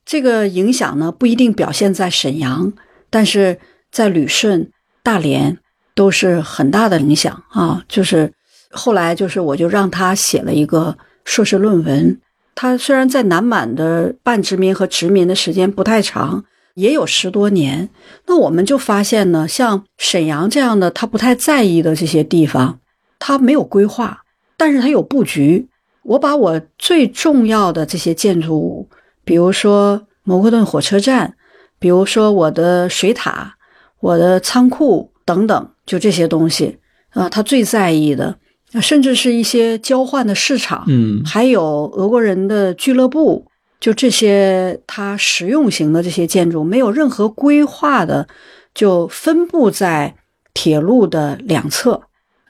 [0.04, 2.72] 这个影响呢，不一定表现在沈阳，
[3.08, 3.58] 但是
[3.92, 4.70] 在旅顺、
[5.02, 5.58] 大连
[5.94, 7.84] 都是很大的影响啊。
[7.88, 8.32] 就是
[8.74, 12.20] 后来就是我就让他写了一个硕士论文。
[12.54, 17.88] 他虽然在南满的半殖民和殖民的时间不太长，也有十多年。
[18.26, 22.78] 那我们就发现呢，像沈阳这样的他不太在意的这些地方，
[23.18, 24.22] 他没有规划，
[24.56, 25.68] 但是他有布局。
[26.02, 28.88] 我把我最重要的这些建筑物，
[29.24, 31.34] 比如说摩克顿火车站，
[31.78, 33.56] 比如说我的水塔、
[34.00, 36.78] 我的仓库等等，就这些东西
[37.10, 38.36] 啊，他最在意的。
[38.80, 43.46] 甚至是一些交换的市场，嗯，还有俄国人的俱乐部，
[43.80, 48.26] 就这些它实用型的这些建筑，没有任何规划的，
[48.74, 50.16] 就分布在
[50.52, 52.02] 铁路的两侧，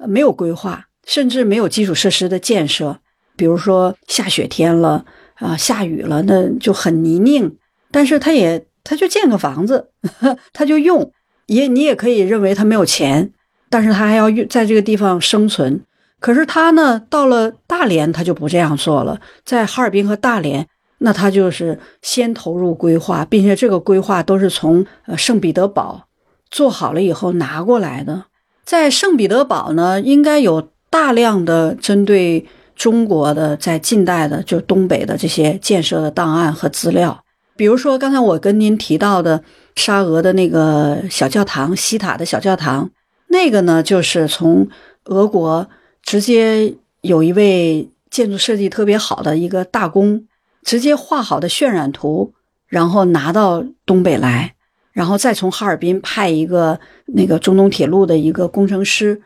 [0.07, 2.99] 没有规划，甚至没有基础设施的建设。
[3.37, 7.53] 比如说下雪天了啊，下雨了，那就很泥泞，
[7.91, 9.89] 但是他也他就建个房子，
[10.55, 11.11] 他就用，
[11.47, 13.33] 也你也可以认为他没有钱，
[13.69, 15.83] 但是他还要在这个地方生存。
[16.25, 19.21] 可是他呢，到了大连，他就不这样做了。
[19.45, 20.67] 在哈尔滨和大连，
[21.01, 26.07] 那他就是先投入规划，并且这个规划都是从呃圣彼得堡
[26.51, 28.25] 做好了以后拿过来的。
[28.65, 37.23] 在圣彼得堡呢，应该有大量的针对中国的在近代的就东北的这些建设的档案和资料。
[37.55, 39.45] 比如说刚才我跟您提到的
[39.77, 42.89] 沙俄的那个小教堂，西塔的小教堂，
[43.29, 44.67] 那个呢，就是从
[45.05, 45.69] 俄国。
[46.05, 50.27] 直接有一位建筑设计特别好的一个大工，
[50.63, 52.33] 直接画好的渲染图，
[52.69, 54.55] 然后拿到东北来，
[54.93, 59.21] 然后再从哈尔滨派一个那个中东铁路的一个工程师，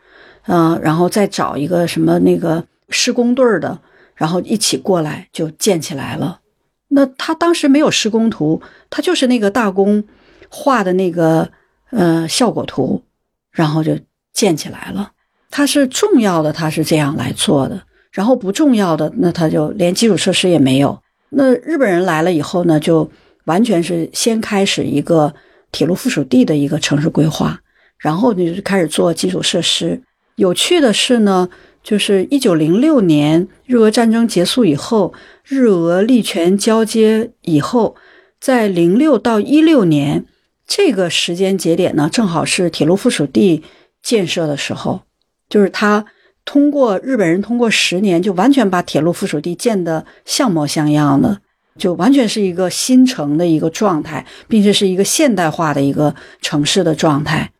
[0.47, 3.79] 嗯，然后再找一个什么那个施工队的，
[4.15, 6.39] 然后一起过来就建起来了。
[6.87, 10.03] 那他当时没有施工图，他就是那个大工
[10.49, 11.51] 画的那个
[11.91, 13.03] 呃效果图，
[13.51, 13.97] 然后就
[14.33, 15.11] 建起来了。
[15.49, 17.81] 它是重要的，它是这样来做的。
[18.11, 20.99] 然后不重要的，那它就连基础设施也没有。
[21.29, 23.09] 那日本人来了以后呢，就
[23.45, 25.31] 完全是先开始一个
[25.71, 27.59] 铁路附属地的一个城市规划，
[27.99, 30.01] 然后你就开始做基础设施。
[30.35, 31.47] 有趣的是呢，
[31.83, 37.95] 就是一九零六年日俄战争结束以后，日俄力权交接以后，
[38.39, 40.25] 在零六到一六年
[40.65, 43.63] 这个时间节点呢，正好是铁路附属地
[44.01, 45.01] 建设的时候。
[45.49, 46.05] 就是他
[46.45, 51.41] 通过日本人通过十年，就完全把铁路附属地建得像模像样的，
[51.77, 57.51] 就完全是一个新城的一个状态，并且是一个现代化的一个城市的状态。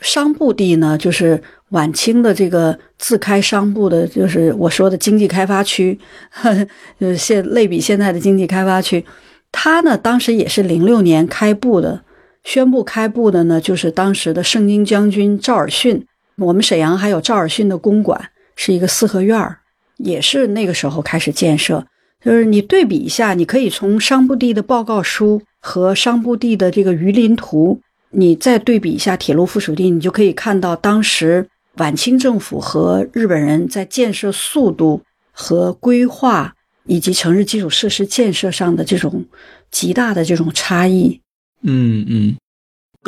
[0.00, 5.98] 商埠地呢，就是晚清的这个自开商埠的，就是我说的经济开发区，
[6.30, 6.54] 呵
[7.00, 9.04] 就是现类比现在的经济开发区。
[9.50, 12.02] 它呢，当时也是零六年开埠的，
[12.44, 16.02] 宣布开埠的呢，就是当时的盛京将军赵尔巽。
[16.38, 19.56] 我们沈阳还有赵尔巽的公馆，是一个四合院，
[19.96, 21.84] 也是那个时候开始建设。
[22.24, 36.54] 就是你对比一下，你可以从商埠地的报告书和商埠地的这个鱼鳞图，你再对比一下铁路附属地，你就可以看到当时晚清政府和日本人在建设速度和规划
[36.86, 39.24] 以及城市基础设施建设上的这种
[39.70, 41.20] 极大的这种差异。
[41.62, 42.36] 嗯嗯。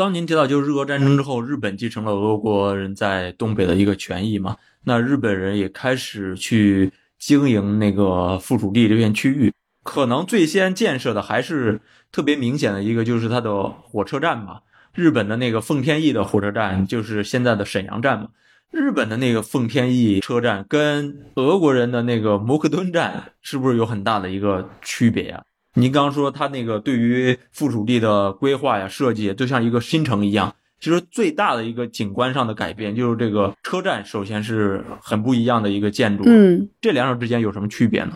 [0.01, 4.57] 刚您提到，就是日俄战争之后，日本继承了俄国人在东北的一个权益嘛？
[4.85, 9.53] 那日本人也开始去经营那个附属地这片区域。
[9.83, 14.61] 可能最先建设的还是特别明显的一个，就是它的火车站嘛。
[14.95, 18.29] 日本的那个奉天驿的火车站，就是现在的沈阳站嘛。
[18.71, 25.43] 日本的那个奉天驿车站跟俄国人的那个摩克敦站，是不是有很大的一个区别呀？
[25.75, 30.55] 您刚说他那个对于附属地的规划呀、设计，就像一个新城一样。
[30.81, 36.25] 其实最大的一个景观上的改变，就是这个车站，首先是很不一样的一个建筑。
[36.27, 38.13] 嗯，这两者之间有什么区别呢？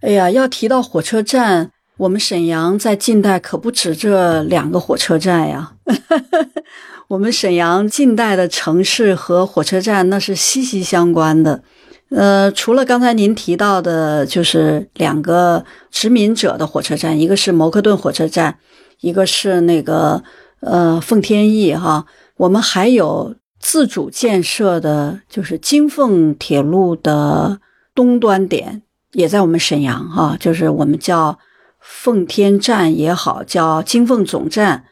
[0.00, 5.72] 哎呀，要提到火车站，我们沈阳在近代可不止这两个火车站呀。
[7.08, 11.64] 我们沈阳近代的城市和火车站那是息息相关的。
[12.10, 18.58] 呃，除了刚才您提到的，就是两个殖民者的火车站，一个是摩克顿火车站，
[19.00, 20.22] 一个是那个
[20.60, 22.06] 呃奉天驿哈。
[22.36, 27.60] 我们还有自主建设的，就是京凤铁路的
[27.94, 31.38] 东端点，也在我们沈阳哈，就是我们叫
[31.78, 34.84] 奉天站也好，叫京凤总站。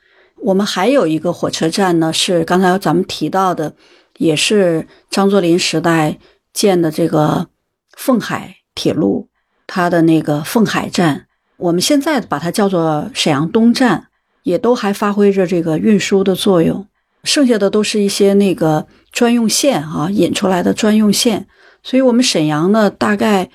[0.44, 3.74] 我们还有一个火车站呢，是刚才咱们提到的，
[4.18, 6.18] 也是张作霖时代。
[6.58, 7.46] 建的这个
[7.96, 9.28] 凤海铁路，
[9.68, 14.08] 它的那个凤海站，我们现在把它叫做沈阳东站，
[14.42, 16.84] 也都还发挥着这个运输的作用。
[17.22, 21.46] 剩下的都是一些那个专用线啊，引出来的专用线。
[21.84, 23.48] 所以，我们沈阳呢，大概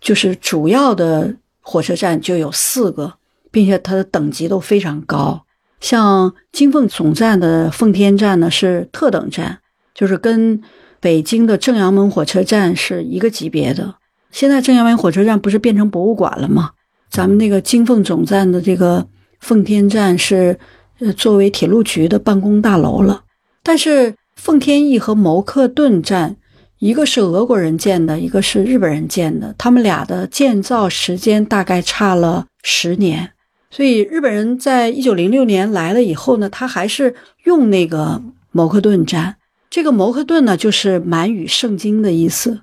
[0.00, 3.12] 就是主要的火车站就有四个，
[3.50, 5.44] 并且它的等级都非常高。
[5.78, 9.58] 像京凤总站的奉天站呢是特等站，
[9.94, 10.62] 就是跟
[11.06, 13.94] 北京的正阳门火车站是一个级别的。
[14.32, 16.72] 现在正阳门火车站不是变成博物馆了吗？
[17.08, 19.06] 咱们那个京凤总站的这个
[19.38, 20.58] 奉天站是
[20.98, 23.22] 呃作为铁路局的办公大楼了。
[23.62, 26.34] 但是奉天驿和牟克顿站，
[26.80, 33.30] 一个是俄国人建的，一个是日本人建的，他们俩的建造时间大概差了十年。
[33.70, 39.36] 所以日本人在一九零六年来了以后呢，他还是用那个牟克顿站。
[39.76, 42.60] 这个牟克顿呢，就是满语圣经的意思。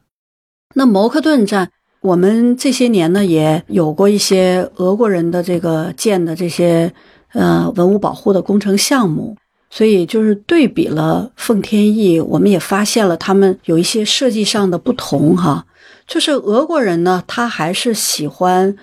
[0.74, 1.70] 那牟克顿站，
[2.01, 6.91] 我们这些年呢也有过一些俄国人的这个建的这些
[7.34, 9.38] 呃文物保护的工程项目，
[9.70, 15.68] 所以就是对比了奉天驿，我们也发现了他们有一些设计上的不同哈。
[16.07, 18.76] 就是俄国人呢，他还是喜欢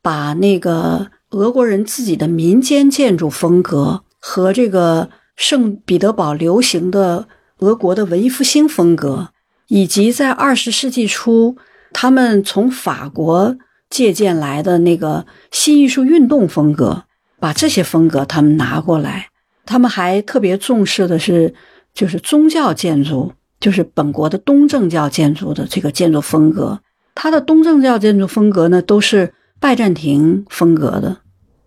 [0.00, 7.26] 把那个俄国人自己的民间建筑风格和这个圣彼得堡流行的
[7.62, 9.30] 俄国的文艺复兴风格。
[9.68, 11.56] 以及在二十世纪初，
[11.94, 13.56] 他们从法国
[13.88, 17.04] 借鉴来的那个新艺术运动风格，
[17.40, 19.28] 把这些风格他们拿过来。
[19.64, 21.54] 他们还特别重视的是，
[21.94, 26.80] 就是宗教建筑，就是本国的东正教建筑的这个建筑风格。
[27.14, 31.16] 它的东正教建筑风格呢，都是拜占庭风格的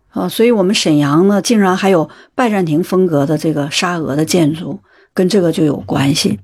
[0.10, 4.80] 啊，所以我们沈阳呢，竟然还有拜占庭风格的这个沙俄的建筑，
[5.16, 6.40] 跟这个就有关系。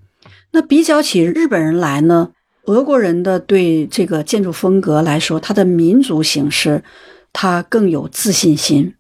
[0.49, 2.31] 那比较起日本人来呢，
[2.65, 6.83] 俄国人的对这个建筑风格来说，它的民族形式，
[7.31, 8.95] 它更有自信心。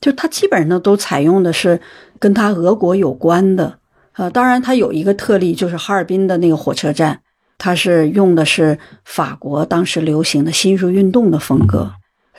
[0.00, 1.80] 就它基本上都采用的是
[2.18, 3.78] 跟它俄国有关的，
[4.12, 7.20] 呃，当然它有一个特例，就是哈尔滨的那个火车站，
[7.56, 11.92] 它是用的是法国当时流行的新艺术运动的风格。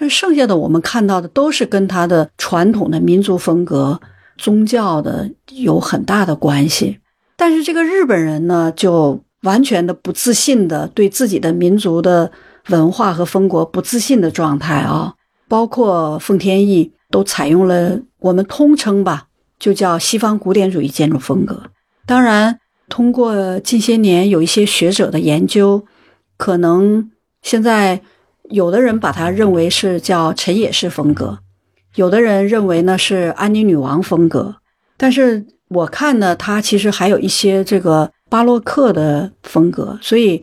[0.08, 4.00] 剩下的我们看到的都是跟它的传统的民族风格、
[4.38, 7.00] 宗教的有很大的关系。
[7.36, 12.32] 但是这个日本人呢，就完全的不自信的，对自己的民族的
[12.70, 15.14] 文化和风国不自信的状态啊，
[15.48, 19.28] 包括奉天驿都采用了我们通称吧，
[19.60, 21.64] 就叫西方古典主义建筑风格。
[22.06, 22.60] 当然，
[22.90, 25.86] 通过近些年有一些学者的研究，
[26.38, 27.12] 可能
[27.42, 28.02] 现在
[28.50, 31.40] 有的人把它认为是叫陈野式风格，
[31.98, 34.56] 有的人认为呢是安妮女王风格，
[34.98, 35.46] 但是。
[35.70, 40.42] 我看呢，它其实还有一些这个巴洛克的风格，所以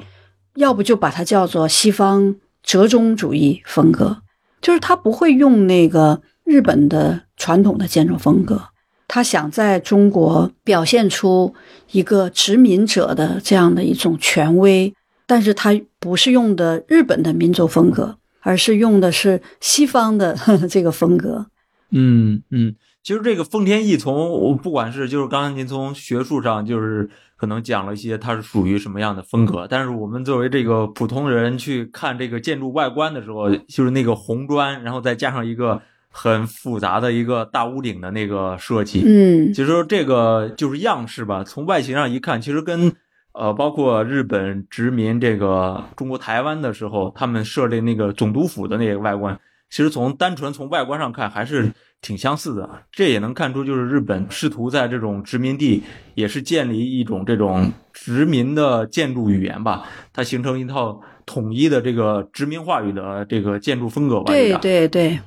[0.56, 4.18] 要不就把它叫做西方折中主义风格，
[4.60, 8.64] 就是他不会用那个日本的传统的建筑风格，
[9.08, 11.54] 他想在中国表现出
[11.92, 14.92] 一个殖民者的这样的一种权威，
[15.26, 20.38] 但是他不是用的日本的民族风格，而是用的是西方的
[20.70, 21.46] 这个风格。
[21.90, 22.76] 嗯嗯。
[23.02, 42.90] 其实这个奉天翼，从不管是就是刚才您从学术上就是可能讲了一些它是属于什么样的风格，但是我们作为这个普通人去看这个建筑外观的时候，就是那个红砖，然后再加上一个很复杂的一个大屋顶的那个设计，嗯，其实这个就是样式吧，从外形上一看，其实跟
[43.34, 51.70] 呃包括日本殖民这个中国台湾的时候，他们设立那个总督府的那个外观，其实从单纯从外观上看还是。
[52.04, 55.82] 挺相似的，这也能看出，就是日本试图在这种殖民地，
[56.14, 64.24] 也是建立一种这种殖民的建筑语言吧，它形成一套统一的这个殖民话语的这个建筑风格吧。
[64.26, 65.18] 对对对，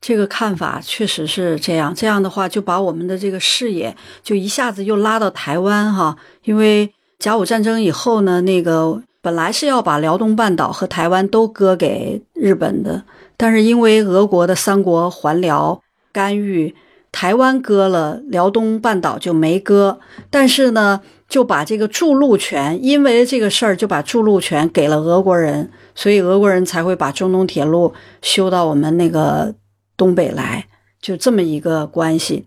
[0.00, 1.94] 这个看法确实是这样。
[1.94, 13.04] 这样的话，就把我们的这个视野就一下子又拉到台湾哈，因为甲午战争以后呢，那个本来是要把辽东半岛和台湾都割给日本的，
[13.36, 15.80] 但是因为俄国的三国还辽。
[16.12, 16.72] 干预
[17.10, 19.98] 台湾割了，辽东半岛就没割。
[20.30, 27.92] 但是呢，就把这个筑路权，因为这个事儿就把筑路权给了俄国人，所以俄国人才会把中东铁路
[28.22, 29.52] 修到我们那个
[29.96, 30.66] 东北来，
[31.00, 32.44] 就这么一个关系。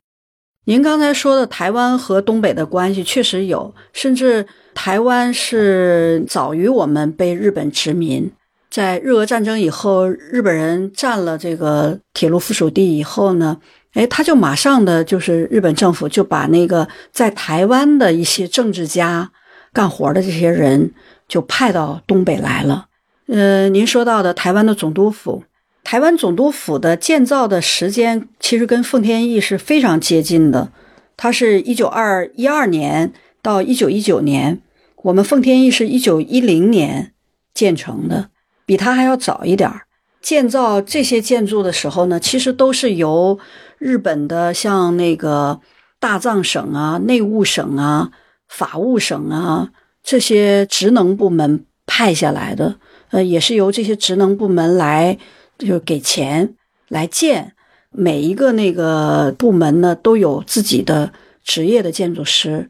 [0.70, 8.30] 您刚才说的台湾和东北的关系确实有，甚至台湾是早于我们被日本殖民。
[8.70, 13.57] 在日俄战争以后，日本人占了这个铁路附属地以后呢，
[13.93, 19.32] 哎，他就马上的就是日本政府就把那个在台湾的一些政治家
[19.72, 20.91] 干活的这些人
[21.30, 22.88] 就派到东北来了。
[23.28, 25.43] 呃，您说到的台湾的总督府，
[25.89, 30.69] 台湾总督府的建造的时间其实跟奉天驿是非常接近的，
[31.15, 34.59] 它是一九二一二年到一九一九年，
[35.03, 37.13] 我们奉天驿是一九一零年
[37.53, 38.31] 建成的。
[38.65, 39.83] 比它还要早一点儿。
[40.21, 43.39] 建造这些建筑的时候呢，其实都是由
[43.77, 45.61] 日本的像那个
[46.01, 48.11] 大藏省啊、内务省啊、
[48.49, 49.69] 法务省啊
[50.03, 52.75] 这些职能部门派下来的。
[53.11, 55.17] 呃，也是由这些职能部门来，
[55.57, 56.55] 就给钱
[56.87, 57.53] 来建。
[57.91, 61.11] 每一个那个部门呢，都有自己的
[61.43, 62.69] 职业的建筑师。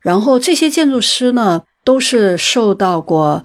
[0.00, 3.44] 然后这些建筑师呢，都是受到过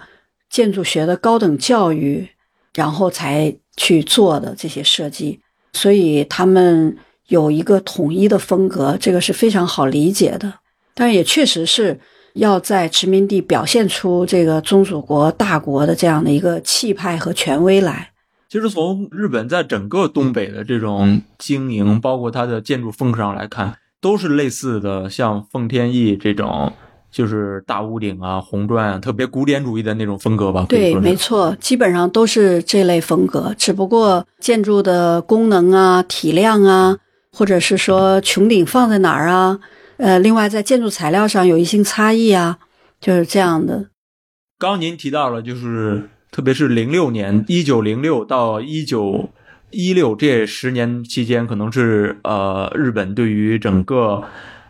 [0.50, 2.30] 建筑学的高等教育，
[2.74, 5.40] 然后才去做的这些设计。
[5.74, 10.54] 所以他们有一个统一的风格，这个是非常好理解的。
[10.94, 12.00] 但也确实是。
[12.36, 18.10] 要在殖民地表现出这个宗主国大国的这样的一个气派和权威来。
[18.54, 26.72] 其实从日本在整个东北的这种经营，包括它的建筑风格上来看，都是类似的，像奉天翼这种，
[27.12, 30.68] 就是大屋顶啊、红砖啊，特别古典主义的那种风格吧。
[30.70, 33.56] 对，没错，基本上都是这类风格。
[33.58, 37.00] 只不过建筑的功能啊、体量啊，
[37.32, 39.60] 或者是说穹顶放在哪儿啊。
[39.98, 42.60] 呃，另外在建筑材料上有一些差异啊，
[43.02, 43.88] 就是这样的。
[44.60, 49.30] 刚您提到了，就是特别是零六年，一九零六到一九
[49.70, 54.24] 一六这十年期间，可能是呃日本对于整个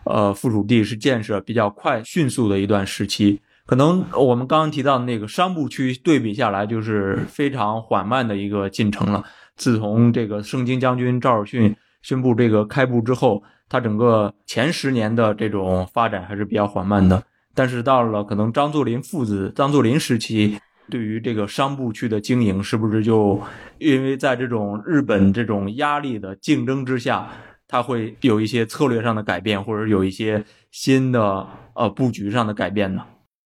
[0.04, 3.40] 呃附属地是建设比较快、迅速的一段时期。
[3.66, 9.24] 可能我们刚刚提到的那个商部区对比下来，就是非常缓慢的一个进程了。
[9.56, 13.42] 自从这个盛京将军赵尔巽宣布这个开埠之后。
[13.70, 17.24] 它整个前十年的这种发展还是比较缓慢的，
[17.56, 20.60] 但是到了可能张作霖父子、张作霖时期，
[20.90, 23.42] 对于这个商埠区的经营，是不是就
[23.80, 27.30] 因为在这种日本这种压力的竞争之下，
[27.68, 33.04] 它会有一些策略上的改变，或者有一些新的呃布局上的改变呢？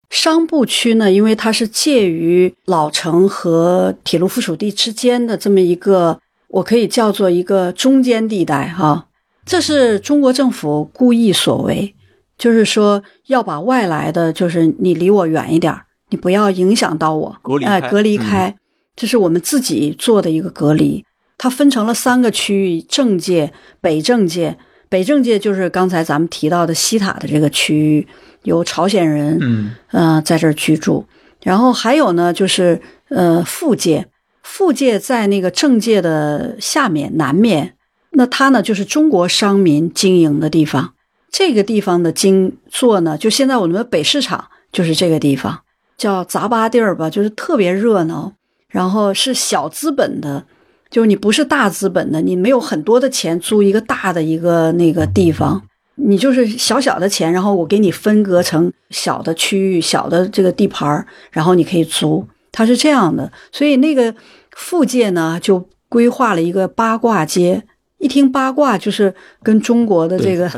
[0.10, 6.20] 商埠区呢，因为它是介于老城和铁路附属地之间的这么一个，
[6.50, 9.08] 我可以叫做一个中间地带哈。
[9.44, 11.96] 这是中国政府故意所为，
[12.38, 17.36] 就是说要把外来的，就是你离我远一点儿你不要影响到我，
[17.66, 18.56] 哎，隔离开，
[18.96, 21.04] 这是我们自己做的一个隔离。
[21.40, 23.52] 它分成了三个区域：政界、
[23.82, 24.56] 北政界。
[24.90, 28.08] 北政界就是刚才咱们提到的西塔的这个区域，
[28.44, 31.04] 有朝鲜人，嗯，在这儿居住。
[31.42, 34.08] 然后还有呢，就是呃，副界，
[34.44, 37.74] 副界在那个政界的下面南面。
[38.12, 40.94] 那它呢，就是中国商民经营的地方。
[41.32, 45.63] 这个地方的经做呢，就现在我们的北市场就是这个地方，
[46.04, 48.34] 叫杂巴地儿吧，就是特别热闹。
[48.68, 50.44] 然后是小资本的，
[50.90, 55.62] 就是你不是大资本的，你没有很多的钱租一个大的一个那个地方，
[55.96, 62.28] 你就是小小的钱，然后我给你分割成小的区域、小的这个地盘儿，然后你可以租。
[62.52, 64.14] 它是这样的，所以那个
[64.56, 67.64] 附界呢，就规划了一个八卦街。
[68.04, 70.50] 一听八卦就是跟中国的这个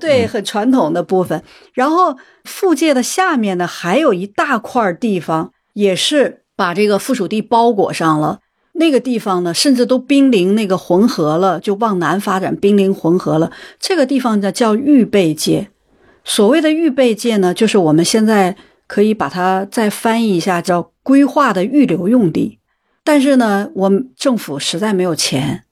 [0.00, 1.40] 对 很传统的部分，
[1.72, 8.40] 然后附界的下面呢还有一大块地方，也是把这个附属地包裹上了。
[8.78, 13.50] 那个地方呢，甚至都濒临那个浑河了，就往南发展，濒临浑河了。
[13.78, 15.68] 这个地方呢叫预备界。
[16.24, 18.56] 所谓的预备界呢，就是我们现在
[18.88, 22.58] 可以把它再翻译一下，叫规划的预留用地。
[23.04, 25.62] 但是呢，我们政府实在没有钱。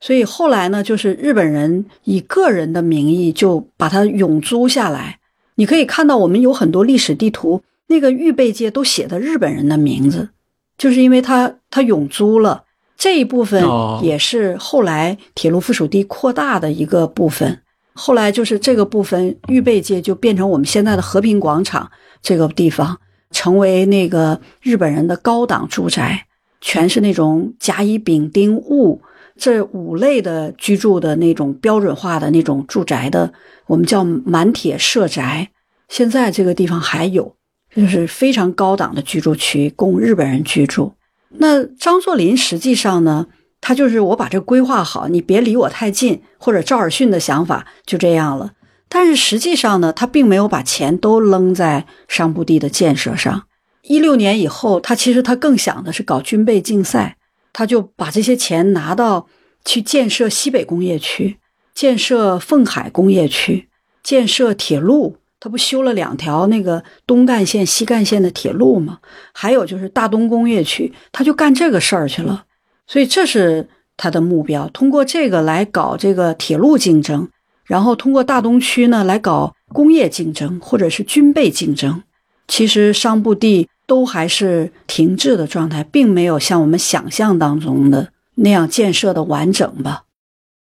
[0.00, 5.18] 所以后来呢，就是日本人以个人的名义就把它永租下来。
[5.56, 10.28] 你可以看到，我们有很多历史地图，那个预备界都写的日本人的名字，
[10.76, 12.62] 就是因为他他永租了
[12.96, 13.64] 这一部分，
[14.00, 17.60] 也是后来铁路附属地扩大的一个部分。
[17.92, 21.90] 后来就是这个部分预备界就变成我们现在的和平广场
[22.22, 22.96] 这个地方，
[23.32, 26.26] 成为那个日本人的高档住宅，
[26.60, 29.00] 全是那种甲乙丙丁戊。
[29.38, 33.32] 这五类的居住的那种标准化的那种住宅的，
[33.68, 35.48] 我们叫满铁社宅。
[35.88, 37.36] 现在这个地方还有，
[37.74, 40.92] 就是非常高档的居住区，供日本人居住。
[41.38, 43.26] 那张作霖实际上呢，
[43.60, 48.52] 他就是我把这规划好，你别离我太近，或者赵尔巽的想法就这样了。
[48.88, 53.44] 但是实际上呢，他并没有把钱都扔在商埠地的建设上。
[53.82, 57.16] 一六年以后，他其实他更想的是搞军备竞赛。
[57.52, 59.26] 他就把这些钱拿到
[59.64, 61.38] 去建设西北工业区，
[61.74, 63.68] 建设凤海工业区，
[64.02, 65.16] 建设铁路。
[65.40, 68.98] 他不修了两条那个东干线、西干线的铁路吗？
[69.32, 72.44] 还有就是大东工业区，他就干这个事儿去了。
[72.88, 77.28] 所以这是他的目标，通过这个来搞这个铁路竞争，
[77.64, 82.02] 然后通过大东区呢来搞工业竞争或者是军备竞争。
[82.48, 90.04] 其实商埠地都还是停滞的状态，并没有像我们想象当中的那样建设的完整吧。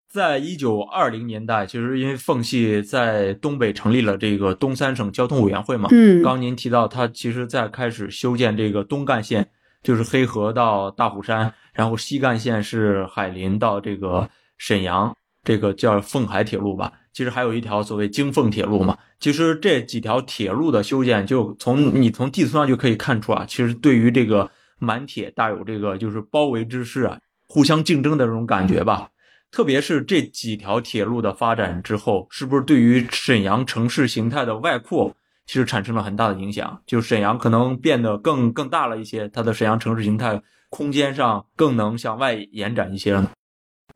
[0.09, 9.49] 在一九二零年代，其实因为奉系在东北成立了这个东三省交通委员会嘛，嗯刚您提到，它其实在开始修建这个东干线，
[9.83, 16.93] 就是黑河到大虎山，然后西干线是海林到这个沈阳，这个叫凤海铁路吧。
[17.13, 18.97] 其实还有一条所谓京凤铁路嘛。
[19.21, 29.09] 其实这几条铁路的修建，就从你从地图上就可以看出啊，其实对于这个满铁大有这个就是包围之势啊，互相竞争的这种感觉吧。
[29.51, 36.83] 特别是这几条铁路的发展之后，是不是对于沈阳城市形态的外扩，其实产生了很大的影响？
[36.87, 43.33] 就沈阳可能变得更更大了一些，它的沈阳城市形态空间上更能向外延展一些了。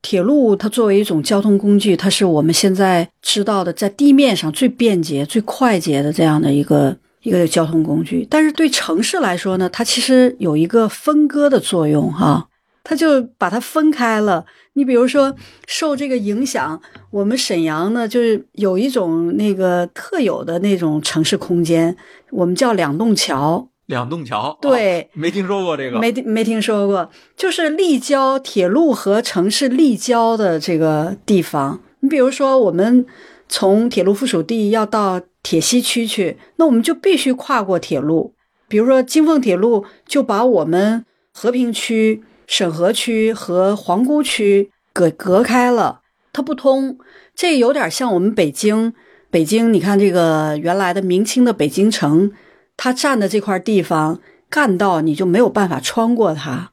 [0.03, 8.27] 铁路它作为一种交通工具，它是我们现在知道的在地面上最便捷、最快捷的这样的一个一个交通工具。
[8.29, 12.49] 但是对城市来说呢，它其实有一个分割的作用哈，
[12.83, 14.45] 它就把它分开了。
[14.73, 15.33] 你比如说，
[15.67, 16.81] 受这个影响，
[17.11, 21.95] 我们沈阳呢，就是有一种那个特有的那种城市空间，
[22.31, 23.69] 我们叫两栋桥。
[23.87, 31.81] 两栋桥，对哦没听说过这个，没没听说过，就是立交铁路和城市立交的这个地方。
[31.99, 33.05] 你比如说，我们
[33.47, 38.33] 从铁路附属地要到铁西区去，那我们就必须跨过铁路。
[38.67, 46.97] 比如说，京凤铁路就把我们和平区、沈河区和皇姑区隔隔开了，它不通。
[47.35, 48.93] 这有点像我们北京，
[49.29, 52.31] 北京你看这个原来的明清的北京城，
[52.77, 54.19] 它占的这块地方
[54.49, 56.71] 干道，你就没有办法穿过它，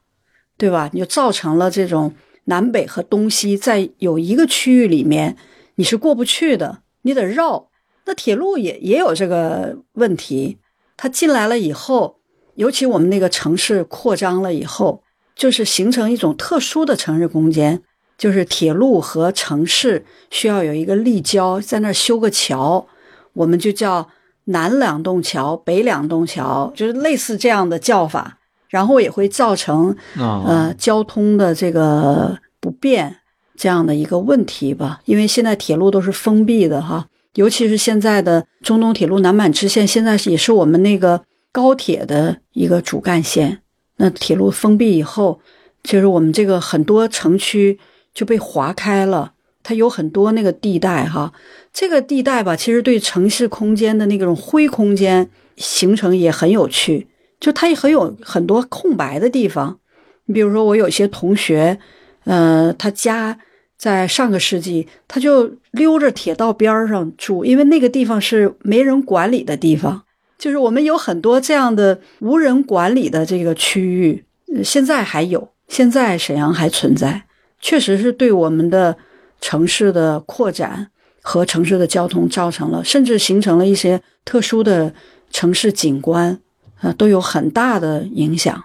[0.57, 0.89] 对吧？
[0.93, 2.13] 你就造成了这种
[2.45, 5.37] 南北和东西在有一个区域里面
[5.75, 7.69] 你是过不去的，你得绕。
[8.05, 10.57] 那铁路也也有这个问题，
[10.97, 12.17] 它进来了以后，
[12.55, 15.03] 尤其我们那个城市扩张了以后，
[15.35, 17.81] 就是形成一种特殊的城市空间，
[18.17, 22.87] 就是铁路和城市需要有一个立交，在那修个桥，
[23.33, 24.09] 我们就叫
[24.45, 28.37] 南两栋桥、北两栋桥，就是类似这样的叫法，
[28.69, 33.17] 然后也会造成啊，呃交通的这个不便
[33.55, 34.99] 这样的一个问题吧。
[35.05, 41.21] 因为现在铁路都是封闭的哈，尤其是现在的中东铁路南满支线，现在也是我们那个
[41.51, 43.59] 高铁的一个主干线。
[43.97, 45.39] 那铁路封闭以后，
[45.83, 47.77] 就是我们这个很多城区
[48.13, 49.33] 就被划开了，
[49.63, 51.31] 它有很多那个地带哈。
[51.73, 57.07] 这个地带吧，其实对城市空间的那种灰空间形成也很有趣，
[57.39, 59.79] 就它也很有很多空白的地方。
[60.25, 61.79] 你比如说，我有些同学，
[62.25, 63.37] 呃，他家
[63.77, 70.03] 在上个世纪，他就溜着铁道边上住，因为那个地方是没人管理的地方。
[70.37, 74.23] 就是我们有很多这样的无人管理的这个区域，
[74.63, 77.23] 现在还有，现在沈阳还存在，
[77.59, 78.97] 确实是对我们的
[79.41, 84.93] 城市的扩展和城市的交通造成了，甚至形成了一些特殊的
[85.29, 86.39] 城市景观，
[86.79, 88.63] 呃，都有很大的影响。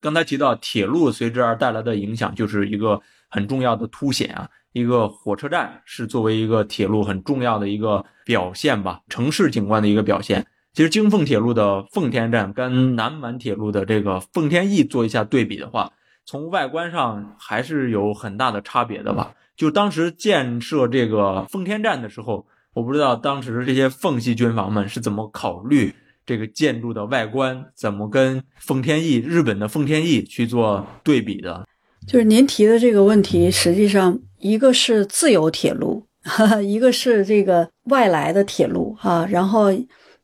[0.00, 4.48] 刚才提到铁路随之而带来的影响，就是一个很重要的凸显啊。
[4.72, 10.44] 一个火车站是作为一个铁路很重要的一个表现吧，城市景观的一个表现。
[10.72, 15.92] 其实京凤铁路的奉天站跟南满铁路的这个奉天驿做一下对比的话，
[16.26, 19.32] 从外观上还是有很大的差别的吧。
[19.56, 25.94] 就当时建设这个奉天站的时候，我不知道当时这些奉系军阀们是怎么考虑
[26.26, 31.66] 这个建筑的外观，怎么跟奉天驿日本的奉天驿去做对比的。
[32.06, 39.72] 就是您提的这个问题，实际上一个是自由铁路，哈哈，一个是这个外来的铁路啊，然后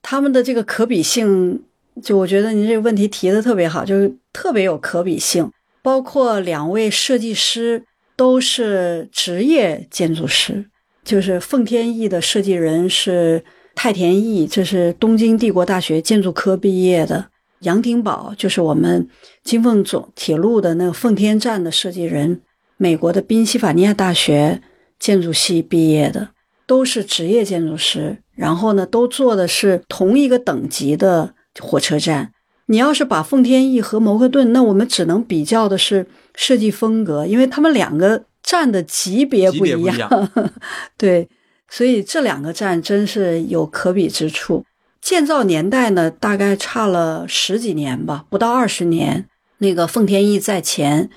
[0.03, 1.63] 他们的这个可比性，
[2.03, 5.51] 就我觉得您这个问题提的特别好，就是特别有可比性。
[5.83, 7.87] 包括两位设计师
[8.21, 10.67] 都是职业建筑师，
[11.03, 13.43] 就是奉天驿的设计人是
[13.75, 17.31] 太田义，这是东京帝国大学建筑科毕业的。
[17.61, 19.09] 杨廷宝就是我们
[19.43, 22.43] 京凤总铁路的那个奉天站的设计人，
[22.77, 24.61] 美国的宾夕法尼亚大学
[24.99, 26.29] 建筑系毕业的，
[26.67, 28.19] 都是职业建筑师。
[28.35, 32.33] 然后呢，都做的是同一个等级的火车站。
[32.67, 40.31] 你要是把奉天驿和摩克顿，那我们只能比较的是设计风格，因为他们两个站的级别不一样。
[40.97, 41.29] 对，
[41.69, 44.65] 所以这两个站真是有可比之处。
[45.01, 49.27] 建造年代呢，大概差了十几年吧，不到二十年。
[49.59, 51.11] 那个奉天驿在前，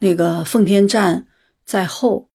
[0.00, 1.26] 那个奉天站
[1.64, 2.28] 在后。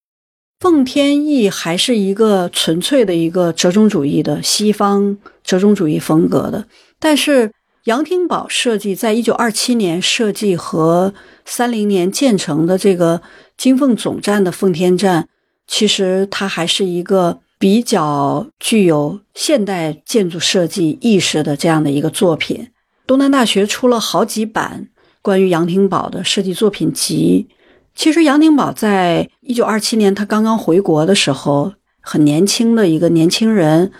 [0.60, 6.68] 奉天驿还是一个纯粹的一个折中主义的西方折中主义风格的，
[7.00, 7.52] 但是
[7.86, 11.16] 杨廷宝设计在一九二七年设计和
[11.46, 13.24] 三零年建成的这个
[13.58, 15.28] 金凤总站的奉天站，
[15.66, 22.70] 其实它还是一个比较具有现代建筑设计意识的这样的一个作品。
[23.08, 24.90] 东南大学出了好几版
[25.24, 27.48] 关于杨廷宝的设计作品集。
[27.96, 33.92] 其实杨廷宝在一九二七年他刚刚回国的时候，很年轻的一个年轻人，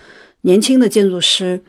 [0.42, 1.64] 年轻的建筑师，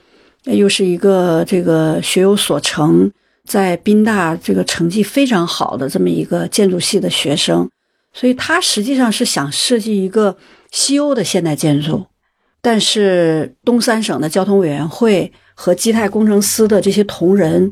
[0.44, 3.10] 又是一个这个学有所成，
[3.44, 7.68] 在宾大这个成绩非常好的这么一个建筑系的学生，
[8.12, 10.36] 所以他实际上是想设计一个
[10.70, 12.06] 西欧的现代建筑，
[12.60, 15.32] 但是东三省的交通委员会。
[15.54, 17.70] 和基泰工程司的这些同仁，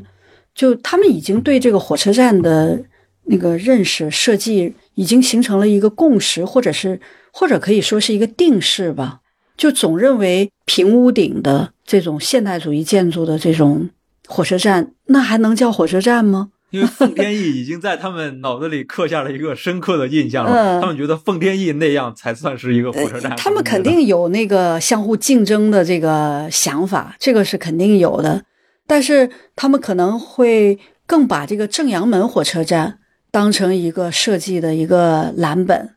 [0.53, 2.79] 就他们已经对这个火车站的
[3.23, 7.01] 那个认识设计已经形成了一个共识，或者是
[7.33, 9.19] 或者可以说是一个定式吧。
[9.57, 13.89] 就总认为平屋顶的这种现代主义建筑的这种
[14.25, 16.51] 火车站，那还能叫火车站吗？
[16.69, 23.35] 因为奉天翼已经在他们脑子里刻下了一个深刻的印象了，他们觉得奉天翼那样才算是一个火车站。
[23.35, 28.41] 他们肯定有那个相互竞争的这个想法，这个是肯定有的。
[28.87, 32.99] 但是他们可能会更把这个正阳门火车站
[33.31, 35.89] 当成一个设计的一个蓝本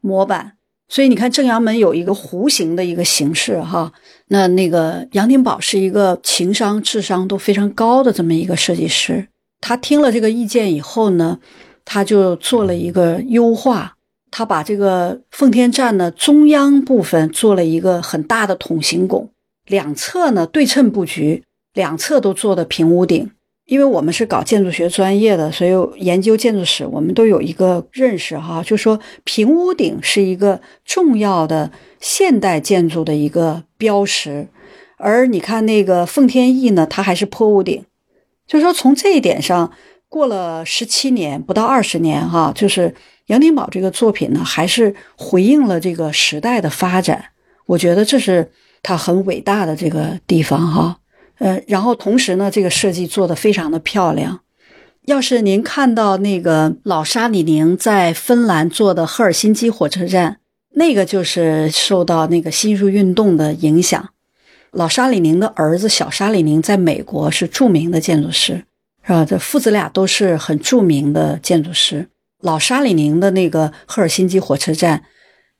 [0.00, 0.52] 模板。
[0.92, 3.90] 所以你看，正阳门有一个弧形的一个形式，哈。
[4.28, 9.26] 那那个杨廷宝是一个情商、智商都非常高的这么一个设计师。
[9.62, 11.38] 他听了这个意见以后呢，
[11.86, 13.96] 他就做了一个优化。
[14.30, 19.30] 他把这个奉天站的中央部分做了一个很大的筒形拱，
[19.66, 23.30] 两侧呢对称布局，两侧都做的平屋顶。
[23.72, 25.70] 因为我们是搞建筑学专业的，所以
[26.04, 34.46] 研究建筑史，我们都有一个认识哈，就说平屋顶是一个重要的现代建筑的一个标识。
[34.98, 37.82] 而你看那个奉天翼呢，它还是坡屋顶。
[38.46, 39.72] 就说，从这一点上，
[40.06, 42.94] 过了十七年，不到二十年，哈，就是
[43.28, 47.24] 杨廷宝这个作品呢，还是回应了这个时代的发展。
[47.64, 48.52] 我觉得这是
[48.82, 50.98] 他很伟大的这个地方，哈。
[51.42, 54.42] 呃，然后同时呢，这个设计做得非常的漂亮。
[55.06, 60.38] 要是您看到那个老沙里宁在芬兰做的赫尔辛基火车站，
[60.74, 64.10] 那个就是受到那个新术运动的影响。
[64.70, 68.64] 老沙里宁的儿子小沙里宁在美国是著名的建筑师，
[69.02, 69.24] 是吧？
[69.24, 72.06] 这父子俩都是很著名的建筑师。
[72.40, 75.02] 老沙里宁的那个赫尔辛基火车站，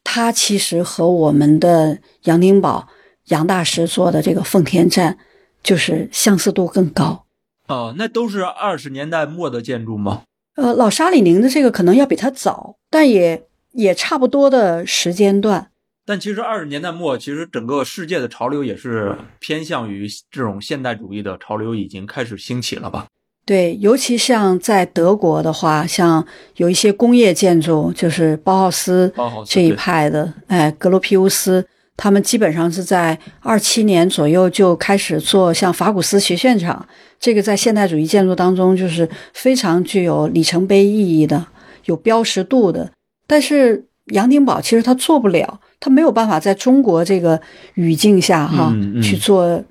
[0.04, 2.86] 它其实和我们的杨廷宝
[3.26, 5.18] 杨大师做的这个奉天站，
[5.62, 7.24] 就是相似度更高。
[7.68, 10.22] 哦，那都是二十年代末的建筑吗？
[10.56, 15.68] 呃，老沙里宁的这个可能要比它早，但也也差不多的时间段。
[16.04, 23.06] 但其实二十年代末，其实整个世界的潮流也是偏向于这种现代主义的潮流已经开始兴起了吧？
[23.46, 29.12] 对，尤其像在德国的话，像有一些工业建筑，就是包豪斯
[29.46, 31.66] 这一派的，哎，格罗皮乌斯，
[32.02, 36.84] 他们基本上是在二七年左右就开始做像法古斯学现场，
[37.20, 41.46] 这个在现代主义建筑当中就是非常具有里程碑意义的、
[41.84, 42.90] 有标识度的。
[43.28, 45.60] 但是杨丁堡其实他做不了。
[45.78, 47.40] 他没有办法在中国这个
[47.74, 49.62] 语境下哈去做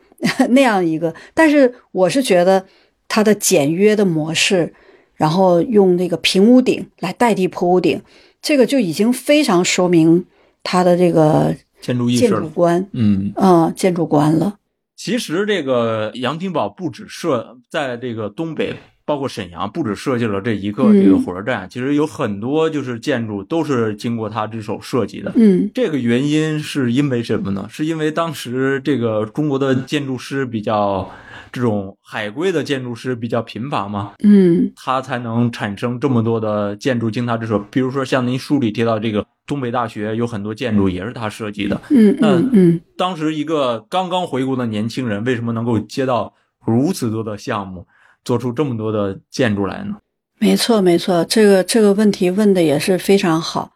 [0.52, 2.66] 那样一个，但是我是觉得
[3.10, 4.74] 他的简约的模式，
[5.16, 8.02] 然后用那个平屋顶来代替坡屋顶，
[8.42, 10.26] 这个就已经非常说明
[10.64, 14.58] 他的这个建筑意识、建筑观，嗯嗯，建筑观了。
[14.96, 18.78] 其实这个杨廷宝不只设在这个东北。
[19.12, 25.34] 包括沈阳，不止设计了这一个这个火车站，其实有很多就是建筑都是经过他之手设计的。
[25.36, 27.68] 嗯，这个原因是因为什么呢？
[27.70, 31.12] 是因为当时这个中国的建筑师比较
[31.52, 34.14] 这种海归的建筑师比较贫乏嘛？
[34.24, 37.60] 嗯，他才能产生这么多的建筑经他之手。
[37.70, 41.82] 比如说像您书里提到这个东北大学，有很多建筑也是他设计的。
[41.90, 46.34] 嗯嗯嗯，当时一个刚刚回国的年轻人，为什么能够接到
[46.66, 47.86] 如此多的项目？
[48.24, 49.96] 做出这么多的建筑来呢？
[50.40, 53.72] 没错，没错，这个这个问题问的也是非常好。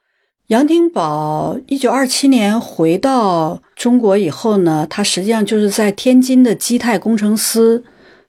[0.47, 7.83] 杨廷宝一九二七年回到中国以后呢，他实际上就是在天津的基泰工程师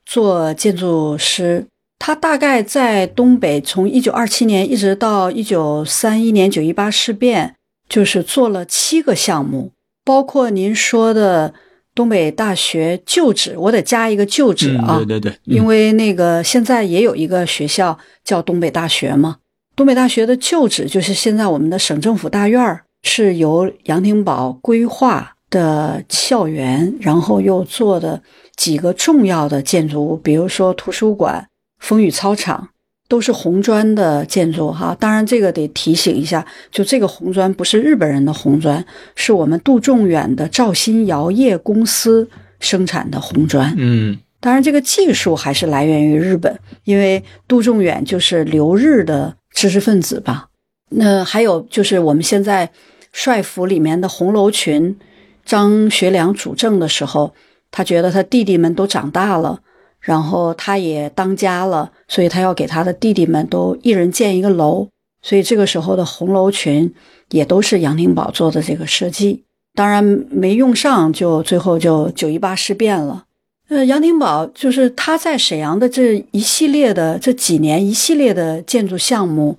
[0.05, 1.67] 做建筑师。
[1.99, 7.55] 他大概在东北从一九二七年一直到一九三一年九一八事变，
[7.89, 9.73] 就是做了七个项目，
[10.05, 11.55] 包括您说的。
[11.97, 19.39] 东北大学旧址，我得加一个旧址啊，对对对，因为那个现在也有一个学校叫东北大学嘛。
[19.75, 28.23] 东北大学的旧址就是现在我们的省政府大院儿，是由杨廷宝规划的校园，然后又做的
[28.57, 32.69] 几个重要的建筑物，比如说图书馆、风雨操场，
[33.09, 34.97] 都是红砖的建筑哈。
[34.99, 38.85] 当然，这个得提醒一下，就这个红砖不是日本人的红砖，
[39.15, 42.29] 是我们杜仲远的兆新窑业公司
[42.61, 43.75] 生产的红砖。
[43.79, 50.49] 嗯当然，这个技术还是来源于日本，因为杜仲远就是留日的知识分子吧。
[50.91, 52.71] 那还有就是我们现在
[53.13, 54.97] 帅府里面的红楼群，
[55.45, 57.35] 张学良主政的时候，
[57.73, 59.61] 他觉得他弟弟们都长大了，
[60.07, 64.89] 然后他也当家了，所以他要给他的弟弟们都一人建一个楼。
[65.21, 66.95] 所以这个时候的红楼群
[67.31, 69.43] 也都是杨廷宝做的这个设计，
[69.75, 73.25] 当然没用上，就最后就九一八事变了。
[73.69, 79.59] 呃，杨廷宝就是他在沈阳的这一系列的这几年一系列的建筑项目，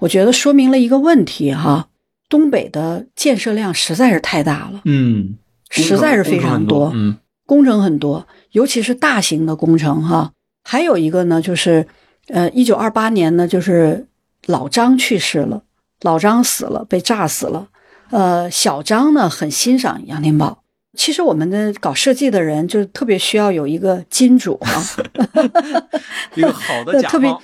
[0.00, 1.88] 我觉得说明了一个问题哈，
[2.28, 5.38] 东北的建设量实在是太大了，嗯，
[5.70, 6.92] 实在是非常多。
[6.94, 7.16] 嗯
[7.46, 8.26] 工程很多，
[8.56, 10.32] 尤其是大型的工程哈。
[10.64, 11.86] 还有一个呢，就是
[12.28, 14.06] 呃，一九二八年呢，就是
[14.46, 15.62] 老张去世了，
[16.00, 17.68] 老张死了，被炸死了。
[18.10, 20.62] 呃，小张呢很欣赏杨廷宝。
[20.96, 24.72] 其实我们的搞设计的人，就是特别需要有一个金主啊
[26.34, 27.42] 一个好的甲特别方。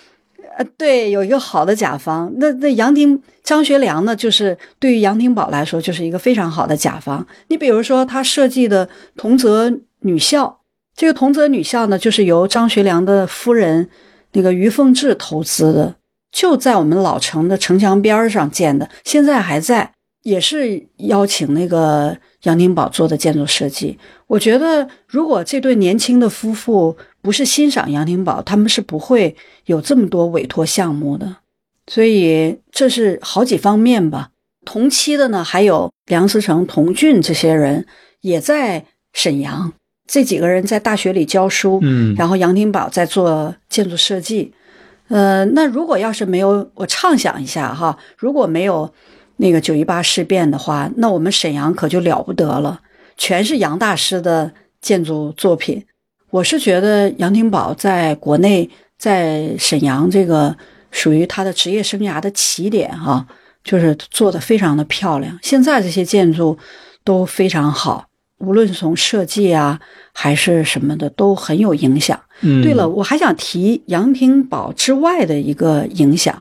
[0.57, 2.33] 呃，对，有一个好的甲方。
[2.37, 7.27] 那那杨廷张学良呢，就是对于杨廷宝来说，就是一个非常好的甲方。
[7.49, 10.62] 你比如说，他设计的同泽女校，
[10.95, 13.88] 这个同泽女校呢，就是由张学良的夫人
[14.32, 15.97] 那个于凤至投资的，
[16.30, 23.99] 就在我们老城的城墙边上建的，现在还在，也是邀请那个杨廷宝做的建筑设计。
[24.26, 29.36] 我觉得，如果这对年轻的夫妇不是欣赏杨廷宝，他们是不会
[29.66, 31.36] 有这么多委托项目的。
[31.86, 34.30] 所以这是好几方面吧。
[34.64, 37.84] 同期的呢，还有梁思成、童俊这些人
[38.20, 39.72] 也在沈阳，
[40.07, 44.53] 这几个人在大学里教书，嗯然后杨廷宝在做建筑设计。
[45.09, 48.90] 呃，那如果要是没有，我畅想一下哈，如果没有
[49.36, 52.80] 那个九一八事变的话，那我们沈阳可就了不得了，
[53.16, 55.84] 全是杨大师的建筑作品。
[56.30, 60.57] 我是觉得杨廷宝在国内，在沈阳这个
[60.90, 63.26] 属于他的职业生涯的起点哈、
[63.62, 65.38] 就是做的非常的漂亮。
[65.42, 66.57] 现在这些建筑
[67.05, 68.07] 都非常好，
[68.43, 69.80] 无论从设计啊
[70.12, 72.20] 还是什么的，都很有影响。
[72.40, 76.36] 嗯，对了，我还想提杨廷宝之外的一个影响。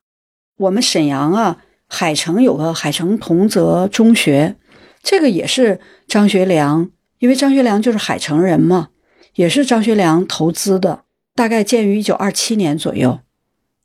[0.57, 4.55] 我们沈阳啊，海城有个海城同泽中学，
[5.03, 6.89] 这个也是张学良，
[7.19, 8.89] 因为张学良就是海城人嘛，
[9.35, 11.03] 也是张学良投资的，
[11.35, 13.19] 大概建于一九二七年左右。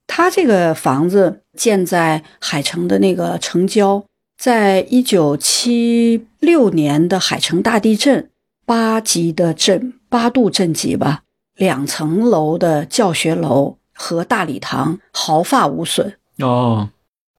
[0.06, 4.04] 他这个房子建在海城的那个城郊，
[4.38, 8.28] 在一九七六年的海城大地震
[8.64, 11.22] 八级的震八度震级吧，
[11.56, 16.14] 两层楼的教学楼和大礼堂毫发无损。
[16.38, 16.90] 哦，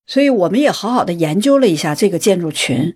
[0.08, 2.96] 所以我们也好好的研究了一下这个建筑群，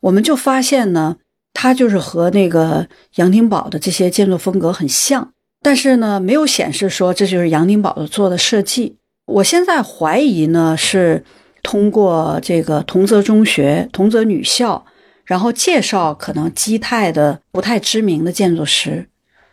[0.00, 1.16] 我们就发现呢，
[1.52, 8.96] 它就是和那个杨廷宝的这些建筑风格很像，但是呢，没有显示说这就是杨廷宝的做的设计。
[9.26, 11.24] 我现在怀疑呢，是
[11.62, 14.84] 通过这个同泽中学、同泽女校，
[15.24, 19.08] 然后介绍可能基泰的不太知名的建筑师，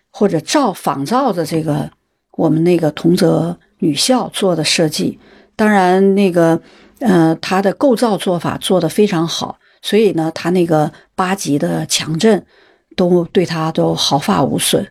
[0.10, 1.92] 或者照仿照的这个
[2.32, 5.20] 我们那个同泽女校做的设计。
[5.56, 6.62] 当然，那个
[7.00, 12.46] 呃，它的构造做法做得非常好，所以呢，它那个八级的强震
[12.96, 14.88] 都对它都毫发无损。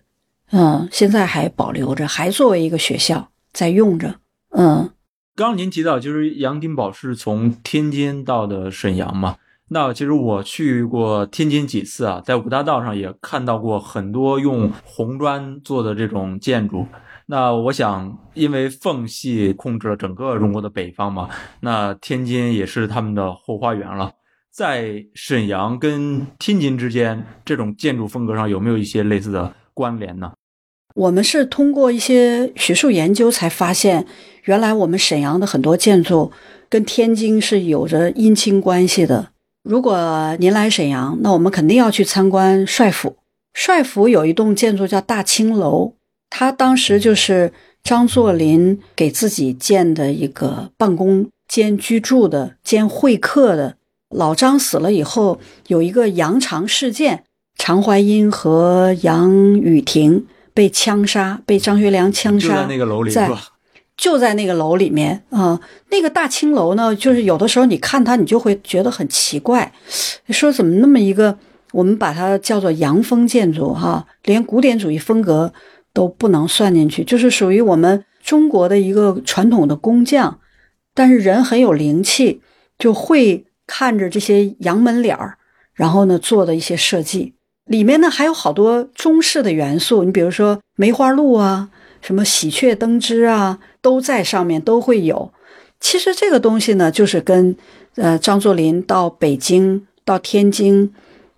[0.52, 4.14] 嗯，现在还保留着，还作为一个学校在用着。
[4.50, 4.90] 嗯，
[5.38, 9.36] 刚您提到，就是杨丁宝是从天津到的沈阳嘛？
[9.68, 16.84] 那其实我去过天津几次啊，在五大道上也看到过很多用红砖做的这种建筑。
[17.26, 21.30] 那我想，因为奉系控制了整个中国的北方嘛，
[21.60, 24.10] 那天津也是他们的后花园了。
[24.50, 30.32] 在沈阳跟天津之间，这种建筑风格上有没有一些类似的关联呢？
[30.98, 34.04] 我们是通过一些学术研究才发现，
[34.44, 36.32] 原来我们沈阳的很多建筑
[36.68, 39.28] 跟天津是有着姻亲关系的。
[39.62, 43.16] 如果您来沈阳，那我们肯定要去参观帅府。
[43.54, 45.92] 帅府有一栋建筑叫大青楼，
[46.30, 47.52] 它当时就是
[47.84, 53.76] 张作霖给自己建的一个办公兼居住的兼会客的。
[54.10, 55.38] 老张死了以后，
[55.68, 57.22] 有一个杨长事件，
[57.56, 60.26] 常怀英和杨雨婷
[60.58, 63.40] 被枪杀，被张学良枪杀，就在那个楼里在吧？
[63.96, 65.60] 就在那个楼里面啊、
[65.92, 69.72] 那个大青楼呢，就是有的时候你看它，你就会觉得很奇怪，
[70.30, 71.38] 说怎么那么一个
[71.70, 75.52] 我们把它叫做洋风建筑哈，连古典主义风格
[75.92, 80.40] 都不能算进去，就是属于我们中国的一个传统的工匠，
[80.92, 82.40] 但是人很有灵气，
[82.76, 85.38] 就会看着这些洋门脸儿，
[85.74, 87.34] 然后呢做的一些设计。
[87.68, 91.68] 里面呢还有好多中式的元素，你比如说梅花鹿啊，
[92.00, 95.32] 什么喜鹊登枝啊，都在上面都会有。
[95.80, 97.54] 其实这个东西呢，就是跟
[97.94, 100.92] 呃张作霖到北京到天津，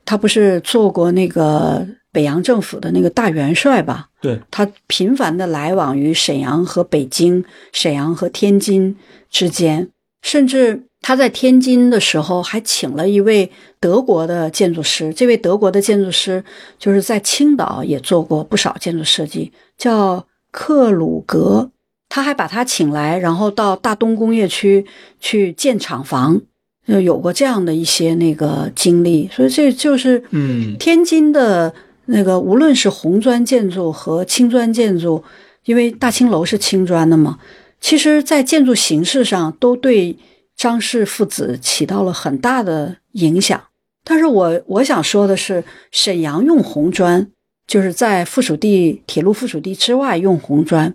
[0.05, 4.09] 他不是做过那个北洋政府的那个大元帅吧？
[4.21, 8.97] 对，他频繁的来往于沈阳和北京、沈阳和天津
[9.31, 9.89] 之间，
[10.23, 15.13] 甚至他在天津的时候还请了一位德国的建筑师。
[15.15, 16.45] 这位德国的建筑师
[16.79, 21.71] 就是在青岛也做过不少建筑设计，叫克鲁格。
[22.13, 24.85] 他还把他请来，然后到大东工业区
[25.21, 26.41] 去建厂房，
[26.85, 29.29] 就有过这样的一些那个经历。
[29.33, 31.73] 所以这就是嗯天津的
[32.07, 35.23] 那个，无论是红砖建筑和青砖建筑，
[35.67, 37.39] 因为大青楼是青砖的嘛，
[37.81, 40.19] 其实在建筑形式上都对
[40.61, 43.59] 张氏父子起到了很大的影响。
[44.05, 47.31] 但是我我想说的是，沈阳用红砖，
[47.67, 50.95] 就是在附属地铁路附属地之外用红砖。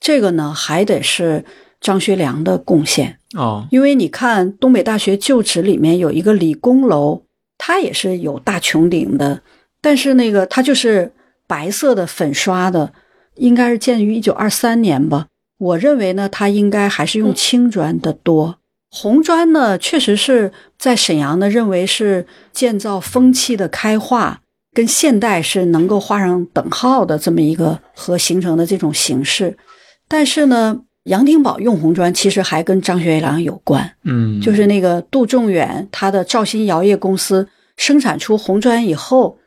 [0.00, 1.44] 这个呢，还得是
[1.80, 7.22] 张学良的贡献哦，因为你看东北大学旧址里面有一个理工楼，
[7.56, 9.42] 它也是有大穹顶的，
[9.80, 11.12] 但是那个它就是
[11.46, 12.92] 白色的粉刷的，
[13.36, 15.28] 应该是建于一九二三年吧。
[15.58, 18.58] 我认为呢，它应该还是用青砖的多，
[18.96, 24.40] 红砖呢，确实是在沈阳呢认为是建造风气的开化，
[24.72, 29.58] 跟现代是能够画上等号的这么一个和形成的这种形式。
[30.06, 39.38] 但是呢，杨廷宝用红砖其实还跟张学良有关，嗯，就是那个杜仲远他的兆新窑业公司生产出红砖以后，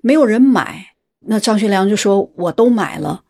[0.00, 0.86] 没有人买，
[1.26, 3.22] 那张学良就说我都买了，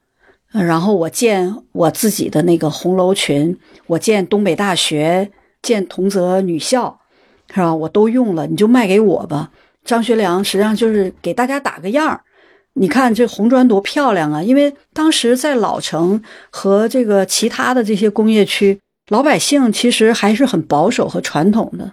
[0.52, 5.30] 然后我建我自己的那个红楼群，我建东北大学，
[5.62, 7.00] 建同泽女校，
[7.54, 7.74] 是吧？
[7.74, 9.50] 我都用了，你就卖给我吧。
[9.84, 12.20] 张学良实际上就是给大家打个样儿。
[12.74, 14.42] 你看这红砖多漂亮啊！
[14.42, 21.92] 因为当时在老城和这个其他的这些工业区，老百姓其实还是很保守和传统的，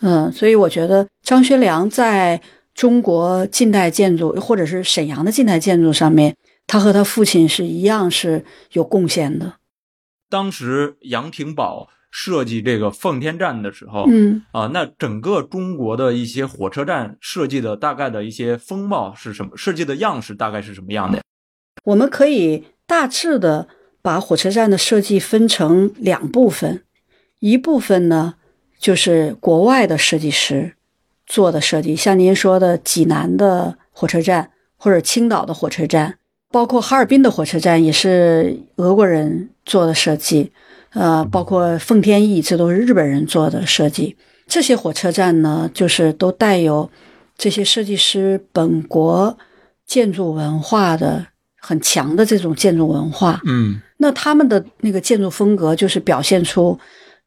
[0.00, 2.40] 嗯，所以我觉得张学良在
[2.74, 6.34] 中国近代建筑或者是沈阳的近代建筑上面，
[6.66, 9.54] 他和他父亲是一样是有贡献的。
[10.30, 11.88] 当时杨廷宝。
[12.10, 19.56] 设计这个奉天站的时候，嗯啊，那整个中国的一些火车站设计的大概的一些风貌是什么？
[19.56, 21.20] 设计的样式大概是什么样的？
[21.84, 23.68] 我们可以大致的
[24.00, 26.84] 把火车站的设计分成两部分，
[27.40, 28.36] 一部分呢
[28.78, 30.74] 就是国外的设计师
[31.26, 36.18] 做的设计，像您说的济南的火车站或者青岛的火车站，
[36.50, 40.52] 包括哈尔滨的火车站也是俄国人做的设计。
[40.96, 44.16] 呃，包括奉天驿，这都是日本人做的设计。
[44.46, 46.90] 这些火车站呢，就是都带有
[47.36, 49.36] 这些设计师本国
[49.86, 51.26] 建筑文化的
[51.60, 53.42] 很强的这种建筑文化。
[53.44, 56.78] 嗯，那他们的那个建筑风格，就是表现出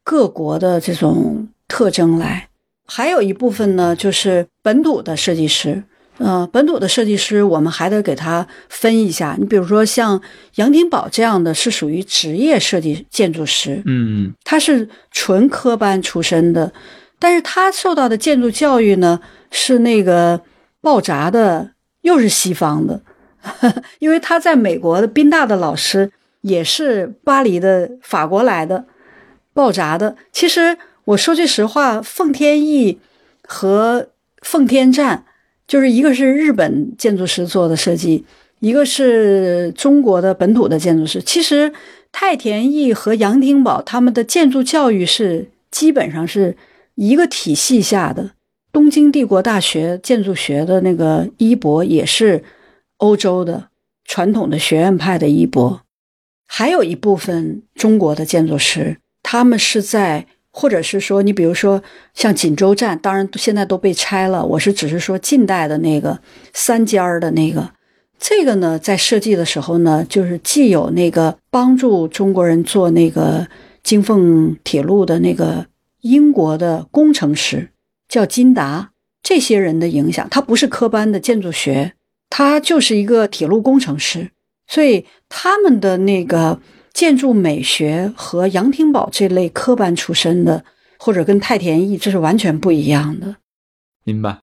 [0.02, 2.48] 各国的这种特征来。
[2.86, 5.84] 还有一部分呢，就是本土的设计师。
[6.20, 9.34] 呃，本土的设计师，我们还得给他分一下。
[9.38, 10.20] 你比如说，像
[10.56, 16.70] 杨廷宝这样的是属于职业设计建筑师，嗯，他是纯科班出身的，
[17.18, 19.18] 但是他受到的建筑教育呢
[19.50, 20.42] 是那个
[20.82, 21.70] 爆炸的，
[22.02, 23.00] 又是西方的，
[23.98, 26.12] 因为他在美国的宾大的老师
[26.42, 28.84] 也是巴黎的法国来的
[29.54, 30.16] 爆炸的。
[30.30, 32.98] 其实我说句实话，奉天翼
[33.42, 34.10] 和
[34.42, 35.24] 奉天站。
[35.70, 38.24] 就是一个是日本建筑师做的设计，
[38.58, 41.22] 一个是中国的本土的建筑师。
[41.22, 41.72] 其实
[42.10, 46.56] 太田翼和杨廷宝他们的建筑教育是基本上是
[46.96, 48.32] 一个体系下的。
[48.72, 52.42] 东京帝国大学建筑学的那个衣钵也是
[52.96, 53.68] 欧洲的
[54.04, 55.82] 传统的学院派的衣钵，
[56.48, 60.26] 还有一部分中国的建筑师，他们是在。
[60.52, 61.82] 或者是说，你比如说
[62.12, 64.44] 像锦州站，当然现在都被拆了。
[64.44, 66.20] 我是只是说近代的那个
[66.52, 67.70] 三间儿的那个，
[68.18, 73.46] 这个呢，在设计的时候呢，就是既有那个帮助中国人做那个
[73.84, 75.66] 京凤铁路的那个
[76.00, 77.70] 英国的工程师
[78.08, 78.90] 叫金达，
[79.22, 81.92] 这些人的影响，他不是科班的建筑学，
[82.28, 84.32] 他就是一个铁路工程师，
[84.66, 86.60] 所以他们的那个。
[86.92, 90.64] 建筑美学和杨廷宝这类科班出身的，
[90.98, 93.36] 或者跟太田翼，这是完全不一样的。
[94.04, 94.38] 明白。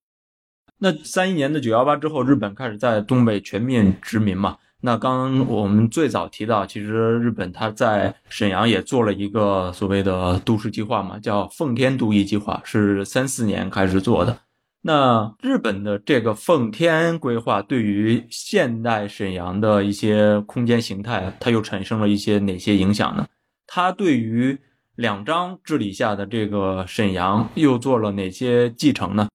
[0.78, 4.56] 那三一年的九幺八之后，日本开始在东北全面殖民嘛。
[4.80, 14.38] 那刚我们最早提到，其实日本它在沈阳也做了一个所谓的都市计划嘛，叫奉天都邑计划，是三四年开始做的。
[14.80, 23.26] 那日本的这个奉天规划对于现代沈阳的一些空间形态，它又产生了一些哪些影响呢？
[23.66, 24.58] 它对于
[24.94, 29.28] 两张治理下的这个沈阳又做了哪些继承呢？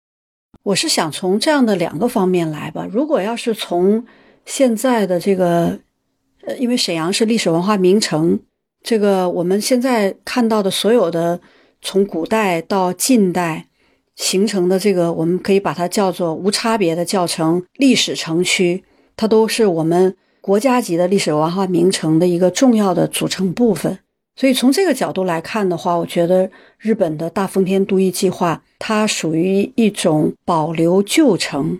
[0.64, 2.88] 我是想从这样的两个方面来吧。
[2.90, 4.06] 如果要是从
[4.46, 5.80] 现在的这个，
[6.46, 8.40] 呃，因为沈阳是历史文化名城，
[8.82, 11.42] 这个我们现在看到的所有的
[11.82, 13.68] 从古代到近代
[14.16, 18.84] 形成的这个，我们可以把它叫做无差别的叫成历史城区，
[19.16, 24.00] 它都是我们国家级的历史文化名城的一个重要的组成部分。
[24.36, 26.50] 所以从这个角度来看的话，我觉得
[26.80, 31.80] 日本的大丰天都邑计划，它属于一种保留旧城，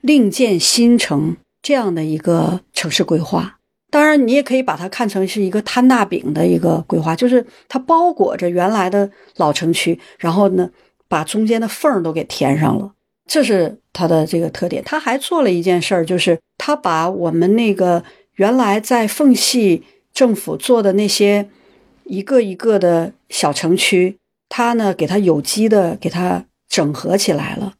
[0.00, 1.36] 另建新城。
[1.64, 3.58] 这样的一个城市规划，
[3.88, 10.68] 当然你也可以把它看成是一个摊大饼的一个规划，就是它包裹着原来的老城区，然后呢，
[11.12, 12.94] 把中间的缝都给填上了，
[13.26, 14.82] 这是它的这个特点。
[14.82, 18.02] 他还做了一件事儿，就是他把我们那个
[18.36, 19.82] 原来在奉系
[20.14, 21.50] 政府做的那些
[22.04, 24.16] 一个一个的小城区，
[24.48, 27.74] 他呢给它有机的给它整合起来了，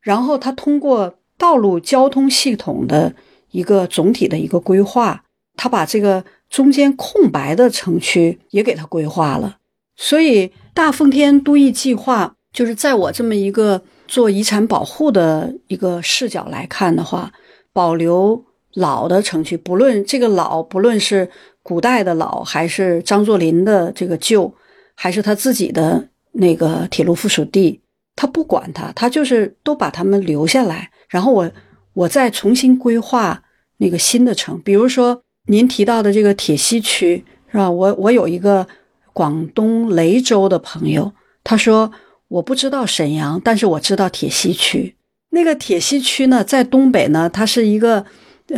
[0.00, 3.14] 然后他通过道路交通系统的。
[3.52, 5.24] 一个总体的一个规划，
[5.56, 9.56] 他把这个中间空白的城区也给他规划了。
[9.96, 17.30] 所以大奉天都邑计划，就是在我这么一个做遗产保护的一个视角来看的话，
[17.74, 18.42] 保留
[18.72, 21.28] 老的城区，不论这个老，不论是
[21.62, 24.50] 古代的老，还是张作霖的这个旧，
[24.94, 27.82] 还是他自己的那个铁路附属地，
[28.16, 31.50] 他不管他，他就是都把他们留下来，然后我。
[31.96, 33.42] 我再重新规划
[33.78, 37.70] 那个新的城，比如说您提到的这个铁西区，是吧？
[37.70, 38.66] 我我有一个
[39.14, 41.10] 广东雷州的朋友，
[41.42, 41.90] 他说
[42.28, 44.94] 我不知道沈阳，但是我知道铁西区。
[45.30, 48.04] 那个铁西区呢，在东北呢，它是一个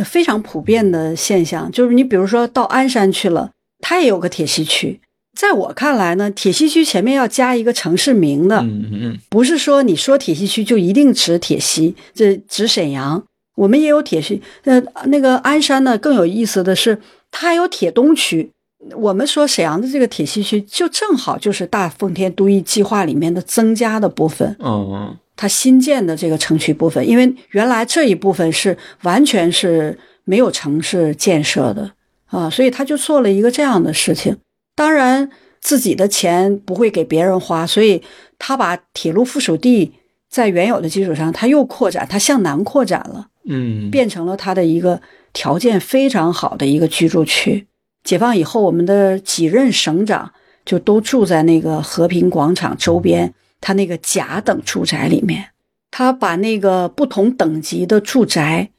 [0.05, 4.99] 非常普遍的现象，就是你比如说到鞍山去了，它也有个铁西区。
[5.37, 13.23] 在我看来呢，铁西区前面要加一个城市名的，嗯嗯，不是说你说铁西区就一定指铁西，这指沈阳。
[13.55, 16.99] 我们也有铁西，呃，那个鞍山呢更有意思的是，
[17.29, 18.51] 它还有铁东区。
[18.95, 24.55] 我们说沈阳的这个铁西区，就正好就是大奉天都邑计划里面的增加的部分。
[24.59, 31.91] 嗯，它新建的这个城区部分，因为原来这一部分是完全是没有城市建设的
[32.27, 34.37] 啊，所以他就做了一个这样的事情。
[34.75, 38.01] 当然，自己的钱不会给别人花，所以
[38.37, 39.91] 他把铁路附属地
[40.29, 43.27] 在原有的基础上，他又扩展，他向南扩展了。
[43.45, 45.01] 嗯，变成了他的一个
[45.33, 47.67] 条件非常好的一个居住区。
[48.09, 50.31] 解放以后，我们的几任省长
[50.65, 55.49] 就都住在那个和平广场周边，他那个甲等住宅里面。
[55.91, 58.71] 他把那个不同等级的住宅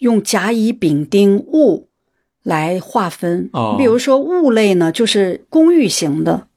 [0.00, 1.88] 用甲乙丙丁戊
[2.42, 3.48] 来划分。
[3.54, 6.48] 哦，比如说戊类呢，就是公寓型的，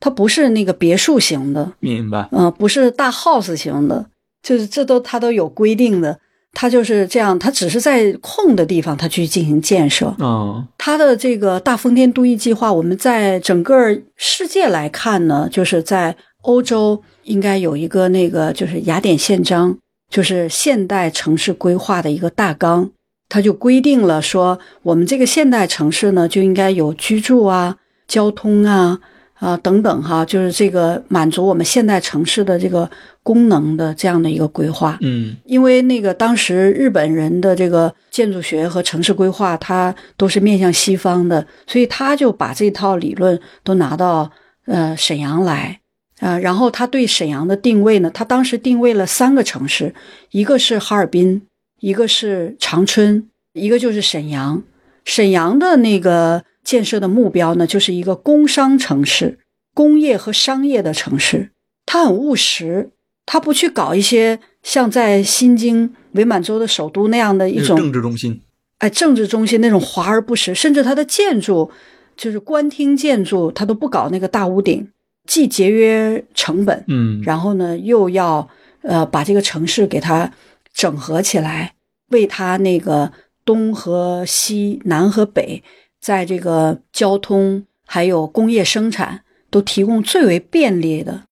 [0.00, 1.74] 它不是那个别墅型的。
[1.78, 2.28] 明白。
[2.32, 4.06] 嗯，不是大 house 型的，
[4.42, 6.18] 就是这都它都有规定的。
[6.60, 10.12] 他就是这样，他只是在空的地方，他去进行建设。
[10.18, 19.78] 嗯，他的这个大奉天都邑计划，我们在整个世界来看呢，就是在欧洲应该有一个那个就是雅典宪章，
[20.10, 22.90] 就是现代城市规划的一个大纲，
[23.28, 27.76] 它就规定了说，我们这个现代城市呢就应该有居住啊、
[28.08, 28.98] 交通啊。
[29.38, 32.90] 啊，等等哈，就是这个满足我们现代城市的这个
[33.22, 34.98] 功能的这样的一个规划。
[35.00, 44.28] 嗯，因为那个当时日本人的这个建筑学和城市规划，它都是面向西方的，所以他就把这套理论都拿到
[44.66, 45.78] 呃沈阳来
[46.18, 46.36] 啊。
[46.36, 49.94] 然后他对沈阳的定位呢，他当时定位了三个城市，
[50.32, 51.40] 一个是哈尔滨，
[51.78, 54.60] 一个是长春，一个就是沈阳。
[55.04, 56.42] 沈阳的那个。
[56.68, 59.38] 建设的目标呢，就是一个工商城市，
[59.72, 61.50] 工业和商业的城市。
[61.86, 62.90] 它很务实，
[63.24, 68.42] 它不去搞一些像在新京伪满洲的首都那样的一种政治中心。
[68.80, 71.70] 哎，政治中心那种华而不实，甚至它的建筑
[72.18, 74.86] 就是官厅建筑，它都不搞那个大屋顶，
[75.26, 78.46] 既节约成本，嗯，然后呢又要
[78.82, 80.30] 呃把这个城市给它
[80.74, 81.72] 整合起来，
[82.10, 83.10] 为它那个
[83.46, 85.62] 东和西、南和北。
[86.00, 91.24] 在这个交通还有工业生产都提供最为便利的，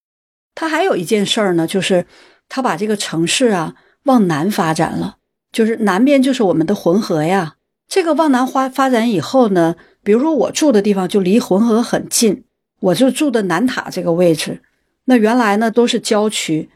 [0.55, 2.06] 他还有一件事儿呢，就是
[2.48, 3.74] 他把这个城市啊
[4.05, 5.16] 往南发展了，
[5.52, 7.56] 就是南边就是我们的浑河呀。
[7.88, 12.44] 这个往南发发展以后呢，比如说我住的地方就离浑河很近，
[12.80, 14.60] 我就住的南塔这个位置。
[15.05, 16.68] 那原来呢都是郊区，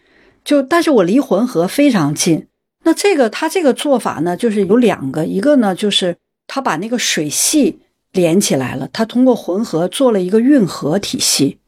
[0.45, 2.47] 就但是我离浑河非常近。
[2.85, 6.17] 那这个他这个做法呢，就是有两个，一个呢就是
[6.53, 7.79] 他把那个水系
[8.11, 11.59] 连起来了，他通过浑河做了一个运河体系。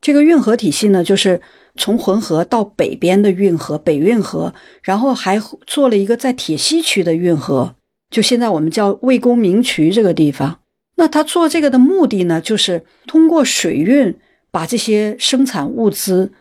[0.00, 1.42] 这个运河体系呢，就是
[1.74, 7.74] 从浑河到北边的运河北运河，然后还做了一个在铁西区的运河。
[8.10, 10.60] 就现在我们叫魏公明渠这个地方，
[10.94, 14.16] 那他做这个的目的呢，就是通过水运
[14.52, 16.32] 把这些生产物资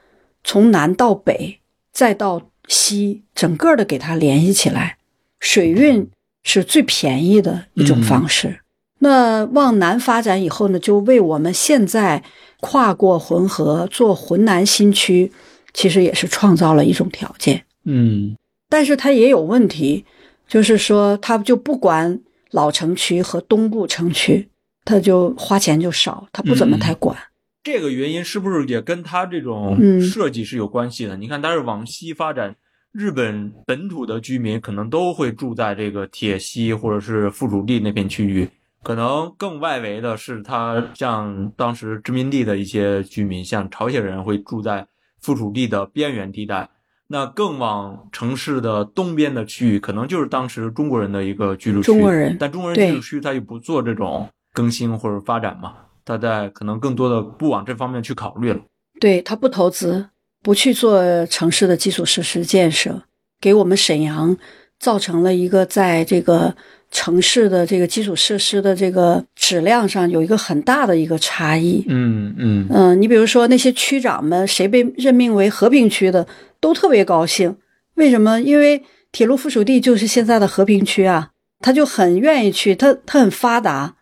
[0.44, 1.62] 从南到北，
[1.92, 4.98] 再到西，整个的给它联系起来。
[5.40, 6.08] 水运
[6.48, 8.62] 是最便宜的一种方式。
[9.00, 12.24] 那往南发展以后呢，就为我们现在
[12.62, 15.32] 跨过浑河做浑南新区，
[15.74, 17.64] 其实也是创造了一种条件。
[17.86, 18.36] 嗯，
[18.70, 20.06] 但是它也有问题。
[20.48, 22.22] 就是说，它就不管
[22.52, 24.48] 老城区和东部城区，
[24.86, 27.18] 它就花钱就少，它不怎么太管。
[27.66, 31.18] 这个原因是不是也跟它这种设计是有关系的？
[31.18, 32.56] 你看，它是往西发展，
[32.98, 38.50] 日本本土的居民可能都会住在这个铁西或者是附属地那片区域，
[38.82, 44.88] 可能更外围的是他像当时殖民地的一些居民，像朝鲜人会住在
[45.22, 46.68] 附属地的边缘地带。
[47.06, 51.86] 那更往城市的东边的区域，可能就是当时中国人的一个居住区。
[51.86, 58.60] 中国人，但中国人居住区他就不做这种更新或者发展嘛，他在可能更多的不往这方面去考虑了。
[59.00, 60.10] 对他不投资，
[60.48, 63.04] 不去做城市的基础设施建设，
[63.42, 64.38] 给我们沈阳
[64.80, 66.56] 造成了一个在这个。
[66.90, 71.84] 城市的这个基础设施的这个质量上有一个很大的一个差异。
[71.90, 76.26] 嗯嗯嗯，你比如说那些区长们，谁被任命为和平区的，
[76.62, 77.58] 都特别高兴。
[77.96, 78.40] 为什么？
[78.40, 83.96] 因为铁路附属地就是现在的和平区啊，他就很愿意去，他他很发达。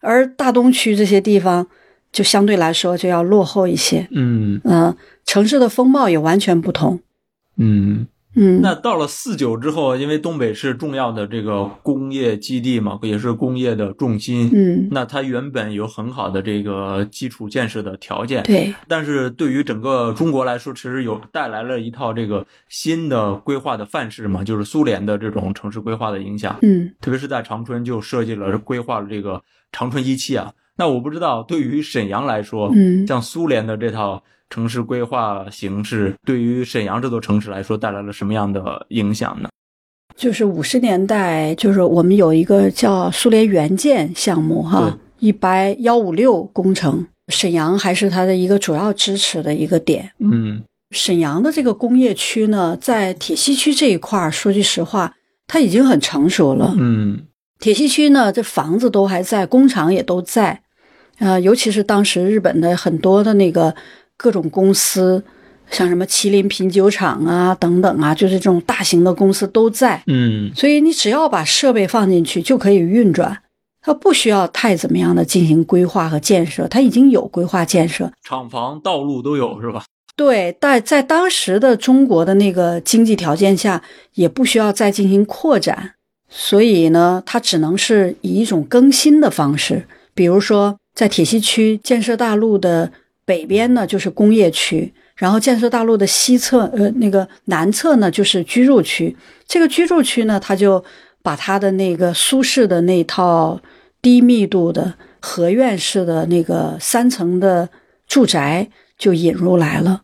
[0.00, 1.68] 而大东区这些地方
[2.12, 4.06] 就相对来说就要落后一些。
[4.12, 4.94] 嗯嗯，
[5.24, 7.00] 城市的风貌也完全不同。
[7.56, 8.06] 嗯。
[8.34, 14.48] 嗯，那到了四九之后，因为东北是重要的这个工业基地嘛，也是工业的重心。
[14.54, 18.42] 嗯，那它原本有很好的这个基础建设的条件。
[18.44, 26.58] 对，但是对于整个中国来说，其实有带来了一套这个新的规划的范式嘛，就是苏联的这种城市规划的影响。
[26.62, 30.50] 嗯，特别是在长春就设计了规划了这个长春一期啊。
[30.76, 34.22] 那我不知道对于沈阳来说，嗯，像苏联的这套。
[34.50, 39.48] 城市规划形式对于沈阳这座城市来说带来了什么样的影响呢？
[40.14, 50.12] 就是五十年代，就是我们有一个叫苏联援建项目，哈，一百幺五六工程，沈阳还是它的一个主要支持的一个点。
[50.18, 55.14] 嗯，沈阳的这个工业区呢，在铁西区这一块儿，说句实话，
[55.46, 56.74] 它已经很成熟了。
[56.78, 57.18] 嗯，
[57.62, 60.60] 铁西区呢，这房子都还在，工厂也都在，
[61.18, 63.74] 呃，尤其是当时日本的很多的那个。
[64.14, 65.20] 各种公司，
[65.68, 70.00] 像什么麒麟品酒厂啊等等啊，就是这种大型的公司都在。
[70.06, 73.36] 嗯，所以你只要把设备放进去就可以运转，
[73.80, 79.82] 它不需要太怎么样的进行规划和建设，它已经有规划建设，厂房、道路都有是吧？
[80.14, 83.82] 对，但在当时的中国的那个经济条件下，
[84.14, 85.94] 也不需要再进行扩展，
[86.34, 92.90] 所以呢，它只能是以一种更新的方式，比如说在铁西区建设大路的。
[93.24, 99.16] 北边呢就是工业区，然后建设大路的西侧，呃，那个南侧呢就是居住区。
[99.46, 100.84] 这个居住区呢，他就
[101.22, 103.60] 把他的那个苏式的那套
[104.02, 107.68] 低密度的合院式的那个三层的
[108.08, 108.68] 住宅
[108.98, 110.02] 就引入来了。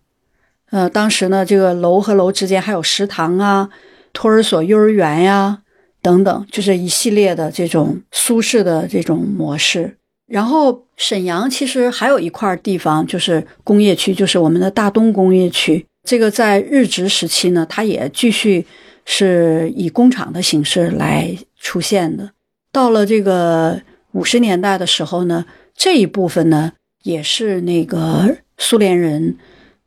[0.70, 3.68] 呃，当时呢，这个楼和楼之间还有食堂啊、
[4.12, 5.58] 托儿所、幼儿园呀
[6.00, 9.96] 等等，就是一系列的这种苏式的这种模式。
[10.26, 15.84] 然后沈阳其实还有一块地方，就是工业区，就是我们的大东工业区。
[16.04, 18.64] 这个在日殖时期呢，它也继续
[19.04, 22.30] 是以工厂的形式来出现的。
[22.70, 23.80] 到了这个
[24.12, 26.72] 五十年代的时候呢，这一部分呢，
[27.02, 29.36] 也是那个苏联人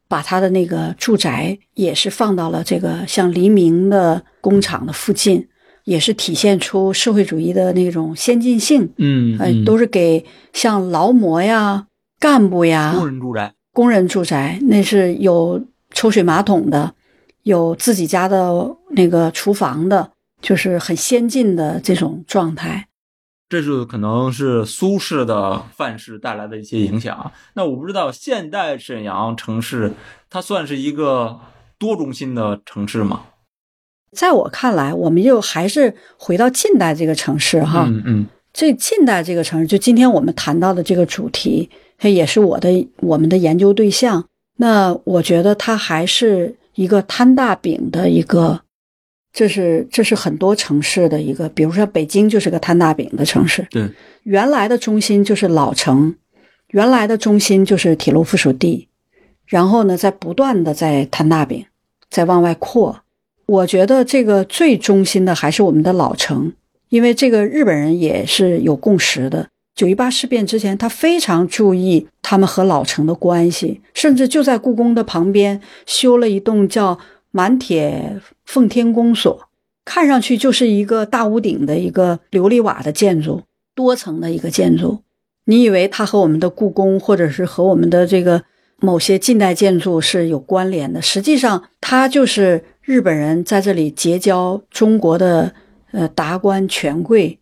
[0.07, 5.47] 把他的那个住宅也是放到了这个像黎明的工厂的附近。
[5.83, 11.87] 也是体现出社会主义的那种先进性，嗯，哎，都是给像劳模呀、
[12.19, 16.93] 干部呀、工人住宅、工人住宅，那是有抽水马桶的，
[17.43, 22.87] 有自己家的那个厨房的，就是很先进的这种状态。
[23.49, 27.33] 这就可能是苏式的范式带来的一些影响。
[27.53, 29.91] 那我不知道现代沈阳城市
[30.29, 31.37] 它算是一个
[31.77, 33.23] 多中心的城市吗？
[34.11, 37.85] 在我看来，我们又还是回到近代这个城市哈。
[37.87, 44.25] 嗯嗯这近代这个城市，就今天我们谈到的这个主题，它也是我的我们的研究对象。
[44.57, 48.59] 那我觉得它还是一个摊大饼的一个，
[49.31, 53.65] 这是这是很多城市的一个，比如说北京就是个摊大饼的城市。
[53.71, 53.89] 对，
[54.23, 56.13] 原来的中心就是老城，
[56.71, 58.89] 原来的中心就是铁路附属地，
[59.45, 61.65] 然后呢，在不断的在摊大饼，
[62.09, 63.01] 在往外扩。
[63.45, 66.53] 我觉得这个最中心的还是我们的老城，
[66.89, 69.47] 因为这个日本人也是有共识的。
[69.73, 76.99] 九一八事变之前，他非常注意他们和老城的关系，甚至就在故宫的旁边修了一栋叫
[77.31, 79.47] 满铁奉天宫所，
[79.85, 83.41] 看上去就是一个大屋顶的一个琉璃瓦的建筑，
[83.73, 84.99] 多层的一个建筑。
[85.45, 88.43] 你以为它和我们的故宫，或者是和我们的这个
[88.77, 91.01] 某些近代建筑是有关联的？
[91.01, 95.53] 实际上，它就是日本人在这里结交中国的
[95.91, 97.37] 呃达官权贵。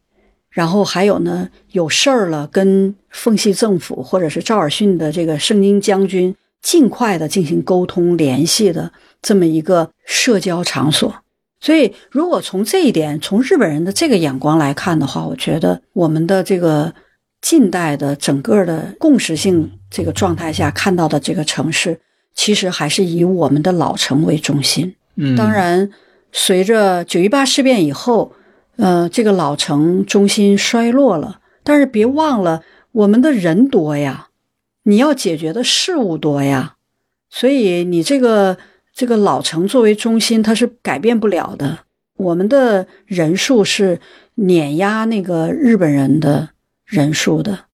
[0.49, 8.91] 然后还有呢，有事儿了，跟奉系政府或者是赵尔巽的这个圣经将军尽快的进行沟通联系的
[9.21, 11.13] 这么一个社交场所。
[11.61, 16.93] 所以，如果从这一点，从日本人的这个眼光来看的话，我觉得我们的这个
[17.41, 22.01] 近代的整个的共识性这个状态下看到的这个城市，
[22.33, 24.95] 其实还是以我们的老城为中心。
[25.35, 25.91] 当然，
[26.31, 28.33] 随着九一八事变以后。
[28.81, 32.63] 呃，这个老城中心衰落了，但是别忘了，
[32.93, 34.29] 我们的人多呀，
[34.83, 36.77] 你要解决的事物多呀，
[37.29, 38.57] 所以你这个
[38.93, 41.79] 这个老城作为中心，它是改变不了的。
[42.15, 43.99] 我们的人数是
[44.35, 46.51] 碾压那个日本人的
[46.85, 47.65] 人数的。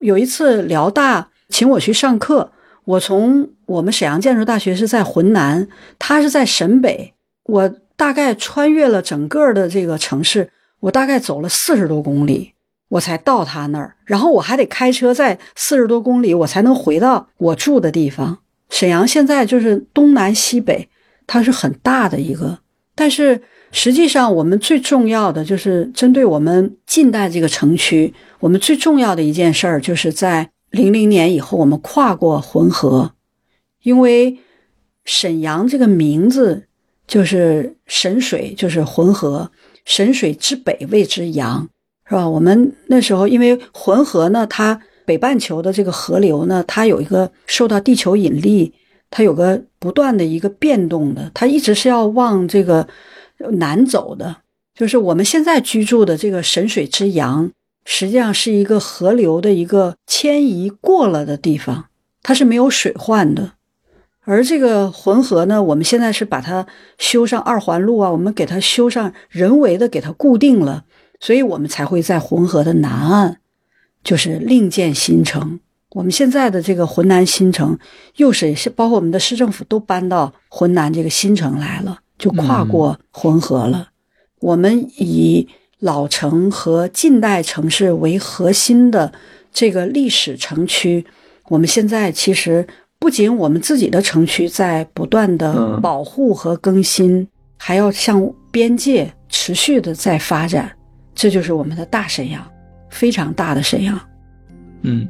[0.00, 2.50] 有一次辽大请我去上课，
[2.88, 7.74] 我从我们沈阳建筑大学是在浑南，他是在沈北，我。
[7.98, 12.52] 大概穿越了整个的这个城市，我大概走了四十多公里，
[12.90, 13.96] 我才到他那儿。
[14.04, 18.38] 然后我还得开车在四十多公里，我才能回到我住的地方。
[18.70, 20.88] 沈阳现在就是东南西北，
[21.26, 22.60] 它是很大的一个。
[22.94, 23.42] 但是
[23.72, 33.12] 实际上，我们最重要的就是针对我们近代这个城区，我们最重要的一件事儿，就是在零零年以后，我们跨过浑河，
[33.82, 34.38] 因为
[35.04, 36.64] 沈阳这个名字。
[37.08, 39.50] 就是沈水，就是浑河。
[39.86, 41.66] 沈水之北谓之阳，
[42.06, 42.28] 是吧？
[42.28, 48.74] 我们那时候因为浑河呢，它北半球的这个河流呢，它有一个受到地球引力，
[49.08, 52.86] 它有个不断的一个变动的，它一直是要往这个
[53.52, 54.36] 南走的。
[54.74, 57.50] 就是我们现在居住的这个沈水之阳，
[57.90, 61.86] 实际上是一个河流的一个迁移过了的地方，
[62.22, 63.52] 它是没有水患的。
[64.24, 66.66] 而这个浑河呢，我们现在是把它
[66.98, 70.84] 修上二环路啊，我们给它修上人为的给它固定了，
[71.18, 73.38] 所以我们才会在浑河的南岸，
[74.04, 75.58] 就是另建新城。
[75.92, 77.78] 我们现在的这个浑南新城，
[78.16, 83.88] 又是包括我们的市政府都搬到浑南这个新城来了，就跨过浑河了。
[84.40, 85.48] 我们以
[85.80, 89.12] 老城和近代城市为核心的
[89.52, 91.04] 这个历史城区，
[91.48, 92.66] 我们现在其实。
[93.00, 97.24] 不仅我们自己的城区在不断的保护和更新，
[97.56, 100.68] 还要向边界持续的在发展，
[101.14, 102.44] 这就是我们的大沈阳，
[102.90, 103.96] 非常大的沈阳。
[104.82, 105.08] 嗯，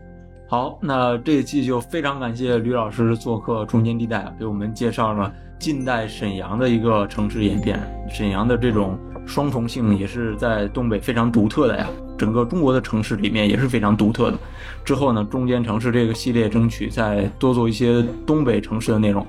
[0.51, 7.81] 好，那这一期就非常感谢吕老师做客中间地带，给我们介绍了近代沈阳的一个城市演变，
[8.11, 8.99] 沈阳的这种。
[9.29, 11.87] 双重性也是在东北非常独特的呀，
[12.17, 14.39] 整个中国的城市里面也是非常独特的。
[14.85, 19.25] 之后呢，中间城市这个系列争取再多做一些东北城市的内容。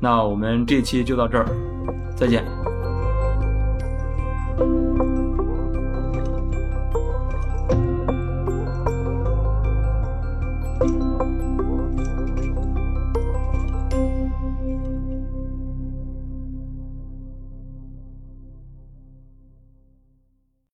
[0.00, 1.46] 那我们这期就到这儿，
[2.16, 2.44] 再见。